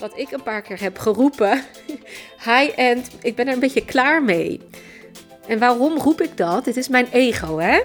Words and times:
wat 0.00 0.18
ik 0.18 0.30
een 0.30 0.42
paar 0.42 0.62
keer 0.62 0.80
heb 0.80 0.98
geroepen. 0.98 1.62
High-end, 2.48 3.10
ik 3.22 3.34
ben 3.34 3.46
er 3.46 3.52
een 3.52 3.60
beetje 3.60 3.84
klaar 3.84 4.22
mee. 4.22 4.60
En 5.46 5.58
waarom 5.58 5.98
roep 5.98 6.20
ik 6.20 6.36
dat? 6.36 6.64
Dit 6.64 6.76
is 6.76 6.88
mijn 6.88 7.06
ego, 7.10 7.58
hè? 7.58 7.80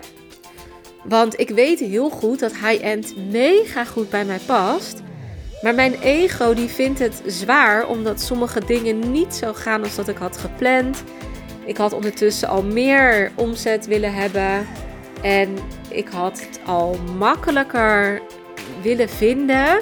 Want 1.03 1.39
ik 1.39 1.49
weet 1.49 1.79
heel 1.79 2.09
goed 2.09 2.39
dat 2.39 2.51
high-end 2.51 3.15
mega 3.31 3.85
goed 3.85 4.09
bij 4.09 4.25
mij 4.25 4.39
past. 4.45 5.01
Maar 5.61 5.75
mijn 5.75 5.93
ego 6.01 6.53
die 6.53 6.67
vindt 6.67 6.99
het 6.99 7.21
zwaar 7.25 7.87
omdat 7.87 8.21
sommige 8.21 8.65
dingen 8.65 9.11
niet 9.11 9.33
zo 9.33 9.53
gaan 9.53 9.83
als 9.83 9.95
dat 9.95 10.07
ik 10.07 10.17
had 10.17 10.37
gepland. 10.37 11.03
Ik 11.65 11.77
had 11.77 11.93
ondertussen 11.93 12.47
al 12.47 12.63
meer 12.63 13.31
omzet 13.35 13.85
willen 13.85 14.13
hebben. 14.13 14.67
En 15.21 15.57
ik 15.89 16.07
had 16.07 16.39
het 16.39 16.59
al 16.65 16.97
makkelijker 17.17 18.21
willen 18.81 19.09
vinden. 19.09 19.81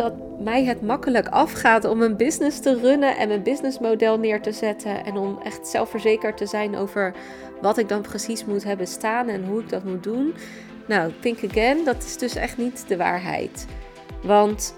Dat 0.00 0.12
mij 0.38 0.64
het 0.64 0.82
makkelijk 0.82 1.28
afgaat 1.28 1.84
om 1.84 2.02
een 2.02 2.16
business 2.16 2.60
te 2.60 2.80
runnen 2.80 3.16
en 3.16 3.30
een 3.30 3.42
businessmodel 3.42 4.18
neer 4.18 4.40
te 4.40 4.52
zetten 4.52 5.04
en 5.04 5.16
om 5.16 5.40
echt 5.44 5.68
zelfverzekerd 5.68 6.36
te 6.36 6.46
zijn 6.46 6.76
over 6.76 7.14
wat 7.60 7.78
ik 7.78 7.88
dan 7.88 8.02
precies 8.02 8.44
moet 8.44 8.64
hebben 8.64 8.86
staan 8.86 9.28
en 9.28 9.44
hoe 9.44 9.60
ik 9.60 9.68
dat 9.68 9.84
moet 9.84 10.02
doen. 10.02 10.34
Nou, 10.86 11.12
think 11.20 11.44
again, 11.44 11.84
dat 11.84 12.04
is 12.04 12.16
dus 12.16 12.34
echt 12.34 12.58
niet 12.58 12.84
de 12.88 12.96
waarheid. 12.96 13.66
Want 14.22 14.74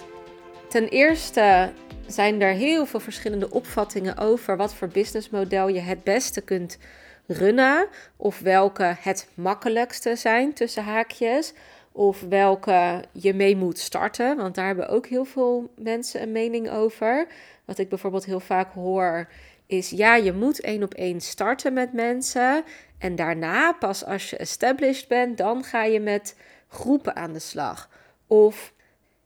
ten 0.69 0.89
eerste 0.89 1.71
zijn 2.07 2.41
er 2.41 2.53
heel 2.53 2.87
veel 2.87 3.01
verschillende 3.01 3.51
opvattingen 3.51 4.19
over 4.19 4.57
wat 4.57 4.75
voor 4.75 4.89
businessmodel 4.89 5.69
je 5.69 5.81
het 5.81 6.05
beste 6.05 6.41
kunt 6.41 6.79
runnen 7.27 7.87
of 8.17 8.39
welke 8.39 8.97
het 9.01 9.29
makkelijkste 9.35 10.17
zijn 10.17 10.53
tussen 10.53 10.85
haakjes 10.85 11.53
of 11.93 12.21
welke 12.29 13.05
je 13.13 13.35
mee 13.35 13.57
moet 13.57 13.79
starten. 13.79 14.37
Want 14.37 14.55
daar 14.55 14.67
hebben 14.67 14.89
ook 14.89 15.07
heel 15.07 15.25
veel 15.25 15.71
mensen 15.77 16.23
een 16.23 16.33
mening 16.33 16.71
over. 16.71 17.27
Wat 17.65 17.79
ik 17.79 17.89
bijvoorbeeld 17.89 18.25
heel 18.25 18.41
vaak 18.41 18.73
hoor 18.73 19.29
is 19.67 19.91
ja, 19.91 20.17
je 20.17 20.33
moet 20.33 20.61
één 20.61 20.83
op 20.83 20.95
één 20.95 21.21
starten 21.21 21.73
met 21.73 21.93
mensen. 21.93 22.65
En 22.99 23.17
daarna, 23.17 23.73
pas 23.73 24.05
als 24.05 24.31
je 24.31 24.37
established 24.37 25.09
bent, 25.09 25.39
dan 25.39 25.65
ga 25.65 25.85
je 25.85 26.01
met 26.01 26.37
groepen 26.69 27.17
aan 27.17 27.33
de 27.33 27.39
slag. 27.39 27.89
Of 28.27 28.73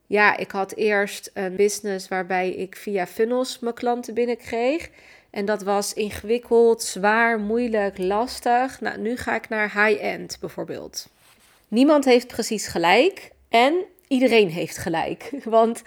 ja, 0.07 0.37
ik 0.37 0.51
had 0.51 0.75
eerst 0.75 1.31
een 1.35 1.57
business 1.57 2.09
waarbij 2.09 2.51
ik 2.51 2.77
via 2.77 3.07
funnels 3.07 3.59
mijn 3.59 3.75
klanten 3.75 4.15
binnenkreeg. 4.15 4.91
En 5.31 5.45
dat 5.45 5.63
was 5.63 5.93
ingewikkeld, 5.93 6.83
zwaar, 6.83 7.39
moeilijk, 7.39 7.99
lastig. 7.99 8.81
Nou, 8.81 8.99
nu 8.99 9.17
ga 9.17 9.35
ik 9.35 9.49
naar 9.49 9.85
high-end 9.85 10.37
bijvoorbeeld. 10.41 11.09
Niemand 11.69 12.05
heeft 12.05 12.27
precies 12.27 12.67
gelijk 12.67 13.31
en 13.49 13.85
iedereen 14.09 14.51
heeft 14.51 14.79
gelijk. 14.79 15.31
Want 15.45 15.83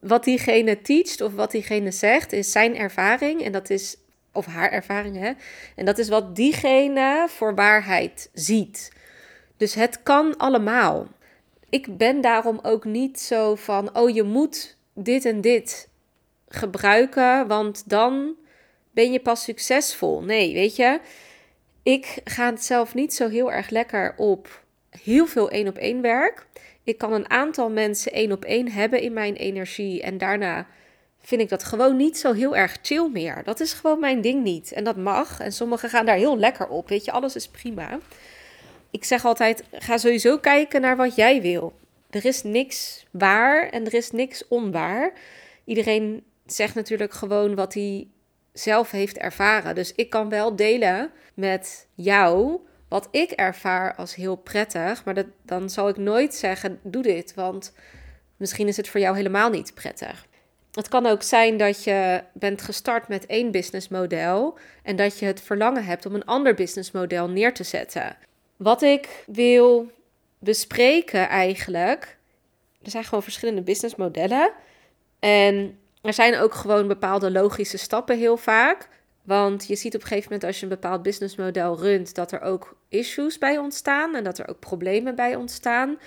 wat 0.00 0.24
diegene 0.24 0.80
teacht 0.80 1.20
of 1.20 1.34
wat 1.34 1.50
diegene 1.50 1.90
zegt 1.90 2.32
is 2.32 2.52
zijn 2.52 2.76
ervaring 2.76 3.44
en 3.44 3.52
dat 3.52 3.70
is 3.70 3.96
of 4.32 4.46
haar 4.46 4.70
ervaring 4.70 5.16
hè. 5.16 5.32
En 5.76 5.84
dat 5.84 5.98
is 5.98 6.08
wat 6.08 6.36
diegene 6.36 7.26
voor 7.28 7.54
waarheid 7.54 8.30
ziet. 8.32 8.92
Dus 9.56 9.74
het 9.74 10.02
kan 10.02 10.36
allemaal. 10.36 11.06
Ik 11.68 11.96
ben 11.96 12.20
daarom 12.20 12.58
ook 12.62 12.84
niet 12.84 13.20
zo 13.20 13.54
van 13.54 13.96
oh 13.96 14.14
je 14.14 14.22
moet 14.22 14.76
dit 14.94 15.24
en 15.24 15.40
dit 15.40 15.88
gebruiken, 16.48 17.46
want 17.46 17.88
dan 17.88 18.34
ben 18.90 19.12
je 19.12 19.20
pas 19.20 19.42
succesvol. 19.42 20.22
Nee, 20.22 20.54
weet 20.54 20.76
je, 20.76 21.00
ik 21.82 22.20
ga 22.24 22.50
het 22.50 22.64
zelf 22.64 22.94
niet 22.94 23.14
zo 23.14 23.28
heel 23.28 23.52
erg 23.52 23.70
lekker 23.70 24.14
op 24.16 24.61
heel 25.02 25.26
veel 25.26 25.50
één 25.50 25.68
op 25.68 25.76
één 25.76 26.00
werk. 26.00 26.46
Ik 26.84 26.98
kan 26.98 27.12
een 27.12 27.30
aantal 27.30 27.70
mensen 27.70 28.12
één 28.12 28.32
op 28.32 28.44
één 28.44 28.70
hebben 28.70 29.00
in 29.00 29.12
mijn 29.12 29.34
energie 29.34 30.02
en 30.02 30.18
daarna 30.18 30.66
vind 31.22 31.40
ik 31.40 31.48
dat 31.48 31.64
gewoon 31.64 31.96
niet 31.96 32.18
zo 32.18 32.32
heel 32.32 32.56
erg 32.56 32.78
chill 32.82 33.08
meer. 33.12 33.42
Dat 33.44 33.60
is 33.60 33.72
gewoon 33.72 34.00
mijn 34.00 34.20
ding 34.20 34.42
niet. 34.42 34.72
En 34.72 34.84
dat 34.84 34.96
mag. 34.96 35.40
En 35.40 35.52
sommigen 35.52 35.88
gaan 35.88 36.06
daar 36.06 36.16
heel 36.16 36.38
lekker 36.38 36.68
op. 36.68 36.88
Weet 36.88 37.04
je, 37.04 37.12
alles 37.12 37.36
is 37.36 37.48
prima. 37.48 37.98
Ik 38.90 39.04
zeg 39.04 39.24
altijd: 39.24 39.64
ga 39.72 39.96
sowieso 39.96 40.38
kijken 40.38 40.80
naar 40.80 40.96
wat 40.96 41.14
jij 41.14 41.42
wil. 41.42 41.72
Er 42.10 42.24
is 42.24 42.42
niks 42.42 43.06
waar 43.10 43.68
en 43.68 43.86
er 43.86 43.94
is 43.94 44.10
niks 44.10 44.48
onwaar. 44.48 45.12
Iedereen 45.64 46.24
zegt 46.46 46.74
natuurlijk 46.74 47.12
gewoon 47.12 47.54
wat 47.54 47.74
hij 47.74 48.08
zelf 48.52 48.90
heeft 48.90 49.18
ervaren. 49.18 49.74
Dus 49.74 49.94
ik 49.94 50.10
kan 50.10 50.28
wel 50.28 50.56
delen 50.56 51.10
met 51.34 51.86
jou 51.94 52.60
wat 52.92 53.08
ik 53.10 53.30
ervaar 53.30 53.94
als 53.94 54.14
heel 54.14 54.36
prettig. 54.36 55.04
Maar 55.04 55.14
dat, 55.14 55.26
dan 55.42 55.70
zal 55.70 55.88
ik 55.88 55.96
nooit 55.96 56.34
zeggen: 56.34 56.80
doe 56.82 57.02
dit, 57.02 57.34
want 57.34 57.72
misschien 58.36 58.68
is 58.68 58.76
het 58.76 58.88
voor 58.88 59.00
jou 59.00 59.16
helemaal 59.16 59.50
niet 59.50 59.74
prettig. 59.74 60.26
Het 60.72 60.88
kan 60.88 61.06
ook 61.06 61.22
zijn 61.22 61.56
dat 61.56 61.84
je 61.84 62.22
bent 62.32 62.62
gestart 62.62 63.08
met 63.08 63.26
één 63.26 63.50
businessmodel 63.50 64.58
en 64.82 64.96
dat 64.96 65.18
je 65.18 65.26
het 65.26 65.40
verlangen 65.40 65.84
hebt 65.84 66.06
om 66.06 66.14
een 66.14 66.24
ander 66.24 66.54
businessmodel 66.54 67.28
neer 67.28 67.54
te 67.54 67.62
zetten. 67.62 68.16
Wat 68.56 68.82
ik 68.82 69.24
wil 69.26 69.90
bespreken 70.38 71.28
eigenlijk, 71.28 72.16
er 72.82 72.90
zijn 72.90 73.04
gewoon 73.04 73.22
verschillende 73.22 73.62
businessmodellen 73.62 74.52
en 75.18 75.78
er 76.02 76.12
zijn 76.12 76.38
ook 76.38 76.54
gewoon 76.54 76.88
bepaalde 76.88 77.30
logische 77.30 77.78
stappen 77.78 78.18
heel 78.18 78.36
vaak. 78.36 78.88
Want 79.22 79.66
je 79.66 79.76
ziet 79.76 79.94
op 79.94 80.00
een 80.00 80.06
gegeven 80.06 80.30
moment 80.30 80.48
als 80.48 80.56
je 80.56 80.62
een 80.62 80.80
bepaald 80.80 81.02
businessmodel 81.02 81.78
runt, 81.78 82.14
dat 82.14 82.32
er 82.32 82.40
ook 82.40 82.76
issues 82.88 83.38
bij 83.38 83.58
ontstaan 83.58 84.14
en 84.14 84.24
dat 84.24 84.38
er 84.38 84.48
ook 84.48 84.58
problemen 84.58 85.14
bij 85.14 85.34
ontstaan. 85.34 85.98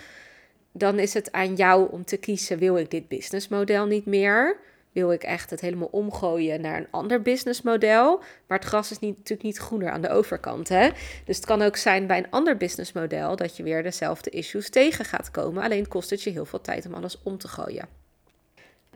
Dan 0.72 1.00
is 1.00 1.14
het 1.14 1.32
aan 1.32 1.56
jou 1.56 1.92
om 1.92 2.06
te 2.06 2.18
kiezen: 2.18 2.58
wil 2.58 2.78
ik 2.78 2.92
dit 2.92 3.08
businessmodel 3.08 3.86
niet 3.86 4.06
meer? 4.06 4.58
Wil 4.92 5.12
ik 5.12 5.24
echt 5.24 5.50
het 5.50 5.62
helemaal 5.62 5.88
omgooien 5.92 6.62
naar 6.62 6.78
een 6.78 6.88
ander 6.92 7.22
businessmodel? 7.22 8.18
Maar 8.48 8.58
het 8.58 8.68
gras 8.68 8.92
is 8.92 9.00
niet, 9.00 9.18
natuurlijk 9.18 9.44
niet 9.44 9.58
groener 9.58 9.92
aan 9.92 10.02
de 10.02 10.10
overkant. 10.10 10.70
Hè? 10.70 10.90
Dus 11.26 11.36
het 11.36 11.46
kan 11.46 11.62
ook 11.62 11.76
zijn 11.76 12.08
bij 12.08 12.18
een 12.18 12.30
ander 12.30 12.58
businessmodel 12.58 13.36
dat 13.36 13.58
je 13.58 13.64
weer 13.64 13.84
dezelfde 13.84 14.30
issues 14.30 14.70
tegen 14.70 15.06
gaat 15.06 15.32
komen. 15.32 15.64
Alleen 15.64 15.88
kost 15.88 16.10
het 16.10 16.24
je 16.24 16.30
heel 16.30 16.46
veel 16.46 16.62
tijd 16.62 16.86
om 16.86 16.94
alles 16.94 17.20
om 17.24 17.38
te 17.38 17.48
gooien. 17.48 18.05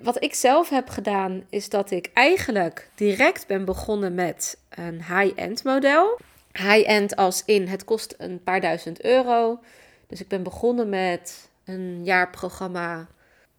Wat 0.02 0.24
ik 0.24 0.34
zelf 0.34 0.70
heb 0.70 0.90
gedaan, 0.90 1.44
is 1.50 1.70
dat 1.70 1.92
ik 1.92 2.10
eigenlijk 2.14 2.90
direct 2.96 3.48
ben 3.48 3.66
begonnen 3.66 4.16
met 4.16 4.58
een 4.70 4.96
high-end 4.96 5.64
model. 5.64 6.20
High-end 6.52 7.16
als 7.16 7.44
in 7.46 7.68
het 7.68 7.84
kost 7.84 8.16
een 8.18 8.44
paar 8.44 8.62
duizend 8.62 9.04
euro. 9.04 9.60
Dus 10.08 10.22
ik 10.22 10.28
ben 10.28 10.44
begonnen 10.44 10.90
met 10.90 11.50
een 11.66 12.04
jaarprogramma. 12.04 13.08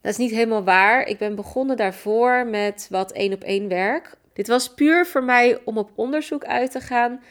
Dat 0.01 0.13
is 0.13 0.19
niet 0.19 0.31
helemaal 0.31 0.65
waar. 0.65 1.07
Ik 1.07 1.19
ben 1.19 1.35
begonnen 1.35 1.77
daarvoor 1.77 2.47
met 2.47 2.87
wat 2.91 3.13
één 3.13 3.33
op 3.33 3.43
één 3.43 3.69
werk. 3.69 4.15
Dit 4.33 4.49
was 4.49 4.75
puur 4.75 5.07
voor 5.07 5.25
mij 5.25 5.59
om 5.65 5.79
op 5.79 5.91
onderzoek 5.95 6.45
uit 6.45 6.71
te 6.71 6.81
gaan. 6.81 7.23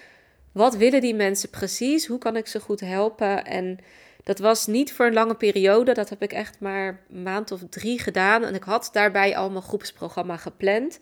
Wat 0.51 0.75
willen 0.75 1.01
die 1.01 1.15
mensen 1.15 1.49
precies? 1.49 2.07
Hoe 2.07 2.17
kan 2.17 2.35
ik 2.35 2.47
ze 2.47 2.59
goed 2.59 2.79
helpen? 2.79 3.45
En 3.45 3.79
dat 4.23 4.39
was 4.39 4.67
niet 4.67 4.93
voor 4.93 5.05
een 5.05 5.13
lange 5.13 5.35
periode. 5.35 5.93
Dat 5.93 6.09
heb 6.09 6.21
ik 6.21 6.33
echt 6.33 6.59
maar 6.59 6.99
een 7.09 7.23
maand 7.23 7.51
of 7.51 7.61
drie 7.69 7.99
gedaan. 7.99 8.43
En 8.43 8.55
ik 8.55 8.63
had 8.63 8.89
daarbij 8.91 9.37
al 9.37 9.49
mijn 9.49 9.63
groepsprogramma 9.63 10.37
gepland. 10.37 10.99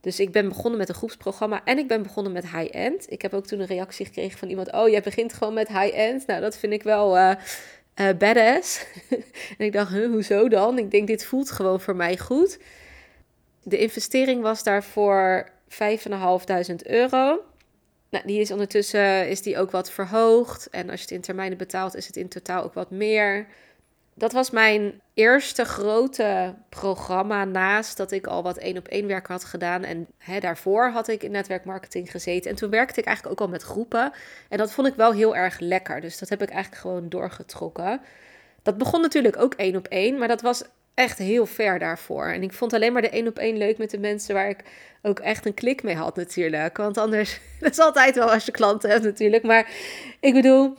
Dus 0.00 0.20
ik 0.20 0.32
ben 0.32 0.48
begonnen 0.48 0.78
met 0.78 0.88
een 0.88 0.94
groepsprogramma 0.94 1.64
en 1.64 1.78
ik 1.78 1.88
ben 1.88 2.02
begonnen 2.02 2.32
met 2.32 2.50
high-end. 2.50 3.10
Ik 3.10 3.22
heb 3.22 3.34
ook 3.34 3.46
toen 3.46 3.60
een 3.60 3.66
reactie 3.66 4.06
gekregen 4.06 4.38
van 4.38 4.48
iemand: 4.48 4.72
Oh, 4.72 4.88
jij 4.88 5.02
begint 5.02 5.32
gewoon 5.32 5.54
met 5.54 5.68
high-end. 5.68 6.26
Nou, 6.26 6.40
dat 6.40 6.58
vind 6.58 6.72
ik 6.72 6.82
wel 6.82 7.16
uh, 7.16 7.32
uh, 8.00 8.08
badass. 8.18 8.84
en 9.58 9.64
ik 9.64 9.72
dacht: 9.72 9.92
huh, 9.92 10.10
Hoezo 10.10 10.48
dan? 10.48 10.78
Ik 10.78 10.90
denk, 10.90 11.06
dit 11.06 11.24
voelt 11.24 11.50
gewoon 11.50 11.80
voor 11.80 11.96
mij 11.96 12.18
goed. 12.18 12.58
De 13.62 13.78
investering 13.78 14.42
was 14.42 14.62
daarvoor 14.62 15.48
5.500 15.68 15.78
euro. 16.82 17.40
Nou, 18.10 18.26
die 18.26 18.40
is 18.40 18.50
ondertussen 18.50 19.28
is 19.28 19.42
die 19.42 19.58
ook 19.58 19.70
wat 19.70 19.90
verhoogd. 19.90 20.70
En 20.70 20.90
als 20.90 20.98
je 20.98 21.04
het 21.04 21.14
in 21.14 21.20
termijnen 21.20 21.58
betaalt, 21.58 21.94
is 21.96 22.06
het 22.06 22.16
in 22.16 22.28
totaal 22.28 22.62
ook 22.62 22.74
wat 22.74 22.90
meer. 22.90 23.46
dat 24.18 24.32
was 24.32 24.50
mijn 24.50 25.00
eerste 25.14 25.64
grote 25.64 26.54
programma 26.68 27.44
naast 27.44 27.96
dat 27.96 28.12
ik 28.12 28.26
al 28.26 28.42
wat 28.42 28.56
één 28.56 28.76
op 28.76 28.88
één 28.88 29.06
werk 29.06 29.26
had 29.26 29.44
gedaan. 29.44 29.84
En 29.84 30.06
hè, 30.18 30.40
daarvoor 30.40 30.90
had 30.90 31.08
ik 31.08 31.22
in 31.22 31.30
netwerkmarketing 31.30 32.10
gezeten. 32.10 32.50
En 32.50 32.56
toen 32.56 32.70
werkte 32.70 33.00
ik 33.00 33.06
eigenlijk 33.06 33.40
ook 33.40 33.46
al 33.46 33.52
met 33.52 33.62
groepen. 33.62 34.12
En 34.48 34.58
dat 34.58 34.72
vond 34.72 34.86
ik 34.86 34.94
wel 34.94 35.12
heel 35.12 35.36
erg 35.36 35.58
lekker. 35.58 36.00
Dus 36.00 36.18
dat 36.18 36.28
heb 36.28 36.42
ik 36.42 36.50
eigenlijk 36.50 36.80
gewoon 36.82 37.08
doorgetrokken. 37.08 38.00
Dat 38.62 38.78
begon 38.78 39.00
natuurlijk 39.00 39.36
ook 39.38 39.54
één 39.54 39.76
op 39.76 39.86
één, 39.86 40.18
maar 40.18 40.28
dat 40.28 40.40
was 40.42 40.64
echt 40.96 41.18
heel 41.18 41.46
ver 41.46 41.78
daarvoor. 41.78 42.26
En 42.26 42.42
ik 42.42 42.52
vond 42.52 42.72
alleen 42.72 42.92
maar 42.92 43.02
de 43.02 43.08
één 43.08 43.26
op 43.26 43.38
één 43.38 43.56
leuk 43.56 43.78
met 43.78 43.90
de 43.90 43.98
mensen 43.98 44.34
waar 44.34 44.48
ik 44.48 44.64
ook 45.02 45.18
echt 45.18 45.46
een 45.46 45.54
klik 45.54 45.82
mee 45.82 45.94
had 45.94 46.16
natuurlijk. 46.16 46.76
Want 46.76 46.98
anders, 46.98 47.40
dat 47.60 47.70
is 47.70 47.78
altijd 47.78 48.14
wel 48.14 48.32
als 48.32 48.44
je 48.44 48.52
klanten 48.52 48.90
hebt 48.90 49.04
natuurlijk. 49.04 49.42
Maar 49.42 49.70
ik 50.20 50.34
bedoel, 50.34 50.76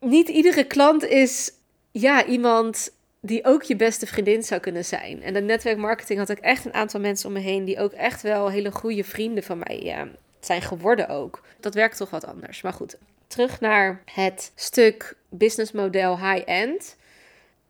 niet 0.00 0.28
iedere 0.28 0.64
klant 0.64 1.04
is 1.04 1.52
ja, 1.90 2.24
iemand 2.24 2.92
die 3.20 3.44
ook 3.44 3.62
je 3.62 3.76
beste 3.76 4.06
vriendin 4.06 4.42
zou 4.42 4.60
kunnen 4.60 4.84
zijn. 4.84 5.22
En 5.22 5.32
de 5.34 5.40
netwerkmarketing 5.40 6.18
had 6.18 6.28
ik 6.28 6.38
echt 6.38 6.64
een 6.64 6.74
aantal 6.74 7.00
mensen 7.00 7.28
om 7.28 7.32
me 7.32 7.40
heen 7.40 7.64
die 7.64 7.80
ook 7.80 7.92
echt 7.92 8.22
wel 8.22 8.50
hele 8.50 8.70
goede 8.70 9.04
vrienden 9.04 9.42
van 9.42 9.58
mij 9.58 9.80
ja, 9.82 10.08
zijn 10.40 10.62
geworden 10.62 11.08
ook. 11.08 11.42
Dat 11.60 11.74
werkt 11.74 11.96
toch 11.96 12.10
wat 12.10 12.26
anders. 12.26 12.62
Maar 12.62 12.72
goed, 12.72 12.96
terug 13.26 13.60
naar 13.60 14.02
het 14.04 14.52
stuk 14.54 15.16
businessmodel 15.28 16.18
high-end. 16.18 16.96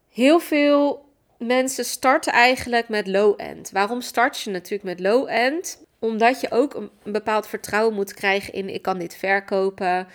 Heel 0.08 0.38
veel 0.38 1.08
mensen 1.40 1.84
starten 1.84 2.32
eigenlijk 2.32 2.88
met 2.88 3.06
low-end. 3.06 3.70
Waarom 3.70 4.00
start 4.00 4.40
je 4.40 4.50
natuurlijk 4.50 4.82
met 4.82 5.00
low-end? 5.00 5.84
Omdat 5.98 6.40
je 6.40 6.50
ook 6.50 6.75
een, 6.75 6.90
bepaald 7.02 7.46
vertrouwen 7.46 7.94
moet 7.94 8.14
krijgen 8.14 8.52
in 8.52 8.69
ik 8.69 8.82
kan 8.82 8.98
dit 8.98 9.16
verkopen. 9.16 10.08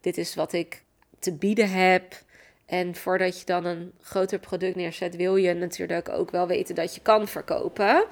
Dit 0.00 0.18
is 0.18 0.34
wat 0.34 0.52
ik 0.52 0.82
te 1.18 1.32
bieden 1.32 1.70
heb. 1.70 2.22
En 2.66 2.94
voordat 2.94 3.38
je 3.38 3.46
dan 3.46 3.64
een 3.64 3.92
groter 4.00 4.38
product 4.38 4.76
neerzet, 4.76 5.16
wil 5.16 5.36
je 5.36 5.54
natuurlijk 5.54 6.08
ook 6.08 6.30
wel 6.30 6.46
weten 6.46 6.74
dat 6.74 6.94
je 6.94 7.00
kan 7.00 7.28
verkopen. 7.28 8.04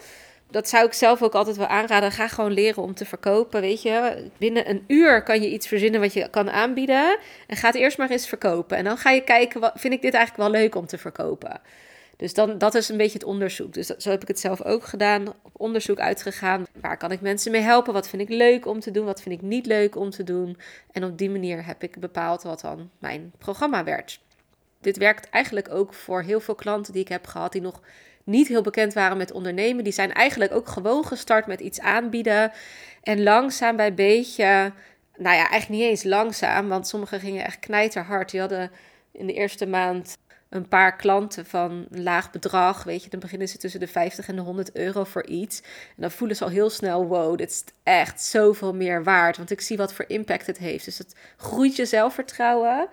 Dat 0.51 0.69
zou 0.69 0.87
ik 0.87 0.93
zelf 0.93 1.23
ook 1.23 1.35
altijd 1.35 1.57
wel 1.57 1.67
aanraden. 1.67 2.13
Ga 2.13 2.29
gewoon 2.29 2.53
leren 2.53 2.83
om 2.83 2.95
te 2.95 3.05
verkopen. 3.05 3.61
Weet 3.61 3.83
je, 3.83 4.25
binnen 4.39 4.71
een 4.71 4.85
uur 4.87 5.23
kan 5.23 5.43
je 5.43 5.51
iets 5.51 5.67
verzinnen 5.67 6.01
wat 6.01 6.13
je 6.13 6.31
kan 6.31 6.51
aanbieden. 6.51 7.19
En 7.47 7.57
ga 7.57 7.67
het 7.67 7.77
eerst 7.77 7.99
maar 7.99 8.11
eens 8.11 8.29
verkopen. 8.29 8.77
En 8.77 8.85
dan 8.85 8.97
ga 8.97 9.11
je 9.11 9.21
kijken, 9.21 9.61
wat, 9.61 9.73
vind 9.75 9.95
ik 9.95 10.03
dit 10.03 10.15
eigenlijk 10.15 10.51
wel 10.51 10.61
leuk 10.61 10.75
om 10.75 10.87
te 10.87 10.99
verkopen? 10.99 11.61
Dus 12.19 12.35
dan, 12.35 12.59
dat 12.59 12.75
is 12.75 12.89
een 12.89 12.97
beetje 12.97 13.19
het 13.19 13.27
onderzoek. 13.27 13.73
Dus 13.73 13.87
zo 13.87 14.11
heb 14.11 14.23
ik 14.23 14.29
het 14.29 14.41
zelf 14.41 14.63
ook 14.63 14.85
gedaan. 14.85 15.29
Op 15.29 15.53
onderzoek 15.53 15.99
uitgegaan. 15.99 16.67
Waar 16.81 16.97
kan 16.97 17.13
ik 17.13 17.21
mensen 17.21 17.53
mee 17.53 17.61
helpen? 17.61 17.93
Wat 17.93 18.09
vind 18.09 18.23
ik 18.23 18.29
leuk 18.29 18.67
om 18.67 18.81
te 18.81 18.91
doen? 18.91 19.05
Wat 19.05 19.23
vind 19.23 19.35
ik 19.35 19.43
niet 19.43 19.67
leuk 19.67 19.97
om 19.97 20.11
te 20.11 20.25
doen? 20.25 20.59
En 20.93 21.05
op 21.05 21.19
die 21.19 21.31
manier 21.31 21.67
heb 21.67 21.83
ik 21.83 22.01
bepaald 22.01 22.43
wat 22.43 22.61
dan 22.61 22.91
mijn 22.99 23.33
programma 23.39 23.85
werd 23.85 24.21
dit 24.81 24.97
werkt 24.97 25.31
eigenlijk 25.31 25.71
ook 25.71 25.95
voor 25.95 26.23
heel 26.23 26.41
veel 26.41 26.55
klanten 26.55 26.93
die 26.93 27.03
ik 27.03 27.09
heb 27.09 27.27
gehad 27.27 27.53
die 27.53 27.61
nog 27.61 27.81
niet 28.25 28.49
heel 28.49 28.63
bekend 28.63 28.93
waren 28.93 29.17
met 29.17 29.33
ondernemen. 29.33 29.85
Die 29.85 29.93
zijn 29.93 30.13
eigenlijk 30.13 30.53
ook 30.53 30.69
gewoon 30.69 31.05
gestart 31.05 31.47
met 31.47 31.61
iets 31.61 31.81
aanbieden. 31.81 32.53
En 33.03 33.23
langzaam 33.23 33.77
bij 33.77 33.95
beetje, 33.95 34.73
nou 35.17 35.37
ja, 35.37 35.49
eigenlijk 35.51 35.69
niet 35.69 35.91
eens 35.91 36.05
langzaam, 36.05 36.69
want 36.69 36.89
sommigen 36.89 37.21
gingen 37.21 37.45
echt 37.45 37.59
knijterhard. 37.59 38.31
Die 38.31 38.41
hadden 38.41 38.71
in 39.13 39.27
de 39.27 39.33
eerste 39.33 39.67
maand 39.67 40.17
een 40.49 40.69
paar 40.69 40.97
klanten 40.97 41.47
van 41.47 41.87
een 41.91 42.03
laag 42.03 42.31
bedrag. 42.31 42.85
Weet 42.85 43.05
je, 43.05 43.11
dan 43.11 43.21
beginnen 43.21 43.49
ze 43.49 43.59
tussen 43.59 43.81
de 43.81 43.89
50 43.89 44.29
en 44.29 44.37
de 44.37 44.43
100 44.43 44.77
euro 44.77 45.05
voor 45.05 45.27
iets. 45.27 45.61
En 45.61 46.03
dan 46.03 46.11
voelen 46.11 46.37
ze 46.37 46.45
al 46.45 46.51
heel 46.51 46.71
snel: 46.71 47.07
wow, 47.07 47.39
dit 47.39 47.51
is 47.51 47.65
echt 47.83 48.23
zoveel 48.23 48.75
meer 48.75 49.05
waard. 49.05 49.37
Want 49.37 49.51
ik 49.51 49.61
zie 49.61 49.77
wat 49.77 49.93
voor 49.93 50.05
impact 50.09 50.47
het 50.47 50.59
heeft. 50.59 50.85
Dus 50.85 50.99
het 50.99 51.15
groeit 51.37 51.77
je 51.77 51.87
zelfvertrouwen. 51.87 52.89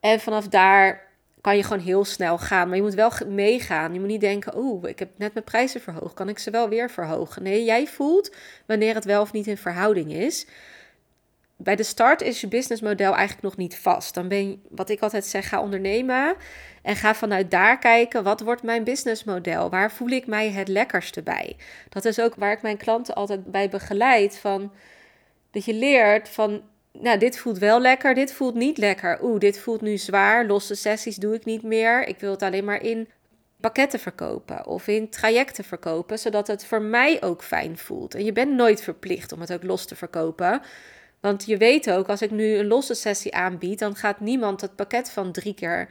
En 0.00 0.20
vanaf 0.20 0.48
daar 0.48 1.06
kan 1.40 1.56
je 1.56 1.62
gewoon 1.62 1.82
heel 1.82 2.04
snel 2.04 2.38
gaan. 2.38 2.68
Maar 2.68 2.76
je 2.76 2.82
moet 2.82 2.94
wel 2.94 3.12
meegaan. 3.26 3.92
Je 3.92 3.98
moet 3.98 4.08
niet 4.08 4.20
denken, 4.20 4.54
oh, 4.54 4.88
ik 4.88 4.98
heb 4.98 5.10
net 5.16 5.32
mijn 5.32 5.44
prijzen 5.44 5.80
verhoogd. 5.80 6.14
Kan 6.14 6.28
ik 6.28 6.38
ze 6.38 6.50
wel 6.50 6.68
weer 6.68 6.90
verhogen? 6.90 7.42
Nee, 7.42 7.64
jij 7.64 7.86
voelt 7.86 8.34
wanneer 8.66 8.94
het 8.94 9.04
wel 9.04 9.20
of 9.20 9.32
niet 9.32 9.46
in 9.46 9.56
verhouding 9.56 10.12
is. 10.12 10.46
Bij 11.60 11.76
de 11.76 11.82
start 11.82 12.22
is 12.22 12.40
je 12.40 12.48
businessmodel 12.48 13.14
eigenlijk 13.14 13.42
nog 13.42 13.56
niet 13.56 13.76
vast. 13.76 14.14
Dan 14.14 14.28
ben 14.28 14.48
je, 14.48 14.58
wat 14.70 14.88
ik 14.88 15.00
altijd 15.00 15.24
zeg, 15.24 15.48
ga 15.48 15.60
ondernemen. 15.60 16.36
En 16.88 16.96
ga 16.96 17.14
vanuit 17.14 17.50
daar 17.50 17.78
kijken, 17.78 18.22
wat 18.22 18.40
wordt 18.40 18.62
mijn 18.62 18.84
businessmodel? 18.84 19.70
Waar 19.70 19.92
voel 19.92 20.08
ik 20.08 20.26
mij 20.26 20.50
het 20.50 20.68
lekkerste 20.68 21.22
bij? 21.22 21.56
Dat 21.88 22.04
is 22.04 22.20
ook 22.20 22.34
waar 22.34 22.52
ik 22.52 22.62
mijn 22.62 22.76
klanten 22.76 23.14
altijd 23.14 23.44
bij 23.44 23.68
begeleid. 23.68 24.38
Van, 24.38 24.72
dat 25.50 25.64
je 25.64 25.74
leert 25.74 26.28
van 26.28 26.62
nou, 26.92 27.18
dit 27.18 27.38
voelt 27.38 27.58
wel 27.58 27.80
lekker, 27.80 28.14
dit 28.14 28.32
voelt 28.32 28.54
niet 28.54 28.78
lekker. 28.78 29.18
Oeh, 29.22 29.38
dit 29.38 29.58
voelt 29.58 29.80
nu 29.80 29.96
zwaar. 29.96 30.46
Losse 30.46 30.74
sessies 30.74 31.16
doe 31.16 31.34
ik 31.34 31.44
niet 31.44 31.62
meer. 31.62 32.06
Ik 32.06 32.18
wil 32.18 32.30
het 32.30 32.42
alleen 32.42 32.64
maar 32.64 32.82
in 32.82 33.08
pakketten 33.60 34.00
verkopen 34.00 34.66
of 34.66 34.86
in 34.86 35.10
trajecten 35.10 35.64
verkopen, 35.64 36.18
zodat 36.18 36.46
het 36.46 36.64
voor 36.64 36.82
mij 36.82 37.22
ook 37.22 37.42
fijn 37.42 37.78
voelt. 37.78 38.14
En 38.14 38.24
je 38.24 38.32
bent 38.32 38.52
nooit 38.52 38.82
verplicht 38.82 39.32
om 39.32 39.40
het 39.40 39.52
ook 39.52 39.62
los 39.62 39.86
te 39.86 39.96
verkopen. 39.96 40.60
Want 41.20 41.46
je 41.46 41.56
weet 41.56 41.90
ook, 41.90 42.08
als 42.08 42.22
ik 42.22 42.30
nu 42.30 42.54
een 42.54 42.66
losse 42.66 42.94
sessie 42.94 43.34
aanbied, 43.34 43.78
dan 43.78 43.96
gaat 43.96 44.20
niemand 44.20 44.60
het 44.60 44.76
pakket 44.76 45.10
van 45.10 45.32
drie 45.32 45.54
keer 45.54 45.88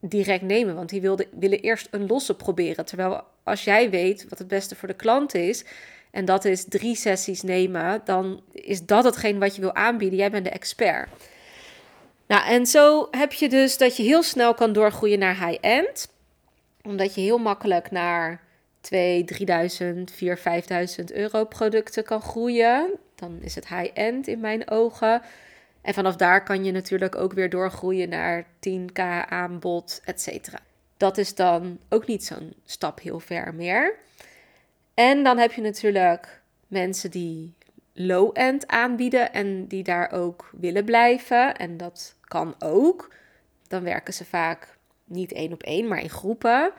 direct 0.00 0.42
nemen. 0.42 0.74
Want 0.74 0.88
die 0.88 1.00
wilde, 1.00 1.28
willen 1.30 1.60
eerst 1.60 1.88
een 1.90 2.06
losse 2.06 2.34
proberen. 2.34 2.84
Terwijl 2.84 3.22
als 3.42 3.64
jij 3.64 3.90
weet 3.90 4.26
wat 4.28 4.38
het 4.38 4.48
beste 4.48 4.76
voor 4.76 4.88
de 4.88 4.94
klant 4.94 5.34
is, 5.34 5.64
en 6.10 6.24
dat 6.24 6.44
is 6.44 6.64
drie 6.68 6.96
sessies 6.96 7.42
nemen, 7.42 8.00
dan 8.04 8.42
is 8.52 8.86
dat 8.86 9.04
hetgeen 9.04 9.38
wat 9.38 9.54
je 9.54 9.60
wil 9.60 9.74
aanbieden. 9.74 10.18
Jij 10.18 10.30
bent 10.30 10.44
de 10.44 10.50
expert. 10.50 11.08
Nou, 12.26 12.46
en 12.46 12.66
zo 12.66 13.08
heb 13.10 13.32
je 13.32 13.48
dus 13.48 13.78
dat 13.78 13.96
je 13.96 14.02
heel 14.02 14.22
snel 14.22 14.54
kan 14.54 14.72
doorgroeien 14.72 15.18
naar 15.18 15.46
high-end. 15.46 16.08
Omdat 16.82 17.14
je 17.14 17.20
heel 17.20 17.38
makkelijk 17.38 17.90
naar 17.90 18.40
2, 18.80 19.24
3000, 19.24 20.10
4, 20.10 20.38
5000 20.38 21.12
euro 21.12 21.44
producten 21.44 22.04
kan 22.04 22.20
groeien. 22.20 22.90
Dan 23.14 23.38
is 23.40 23.54
het 23.54 23.68
high-end 23.68 24.26
in 24.26 24.40
mijn 24.40 24.70
ogen. 24.70 25.22
En 25.88 25.94
vanaf 25.94 26.16
daar 26.16 26.44
kan 26.44 26.64
je 26.64 26.72
natuurlijk 26.72 27.16
ook 27.16 27.32
weer 27.32 27.50
doorgroeien 27.50 28.08
naar 28.08 28.44
10k 28.44 29.00
aanbod, 29.28 30.00
et 30.04 30.20
cetera. 30.20 30.58
Dat 30.96 31.18
is 31.18 31.34
dan 31.34 31.78
ook 31.88 32.06
niet 32.06 32.24
zo'n 32.24 32.54
stap 32.64 33.00
heel 33.00 33.20
ver 33.20 33.54
meer. 33.54 33.94
En 34.94 35.22
dan 35.22 35.38
heb 35.38 35.52
je 35.52 35.60
natuurlijk 35.60 36.40
mensen 36.66 37.10
die 37.10 37.54
low-end 37.92 38.66
aanbieden 38.66 39.32
en 39.32 39.66
die 39.66 39.82
daar 39.82 40.12
ook 40.12 40.50
willen 40.60 40.84
blijven. 40.84 41.56
En 41.56 41.76
dat 41.76 42.14
kan 42.20 42.54
ook. 42.58 43.14
Dan 43.68 43.82
werken 43.82 44.14
ze 44.14 44.24
vaak 44.24 44.76
niet 45.04 45.32
één 45.32 45.52
op 45.52 45.62
één, 45.62 45.88
maar 45.88 46.02
in 46.02 46.10
groepen. 46.10 46.72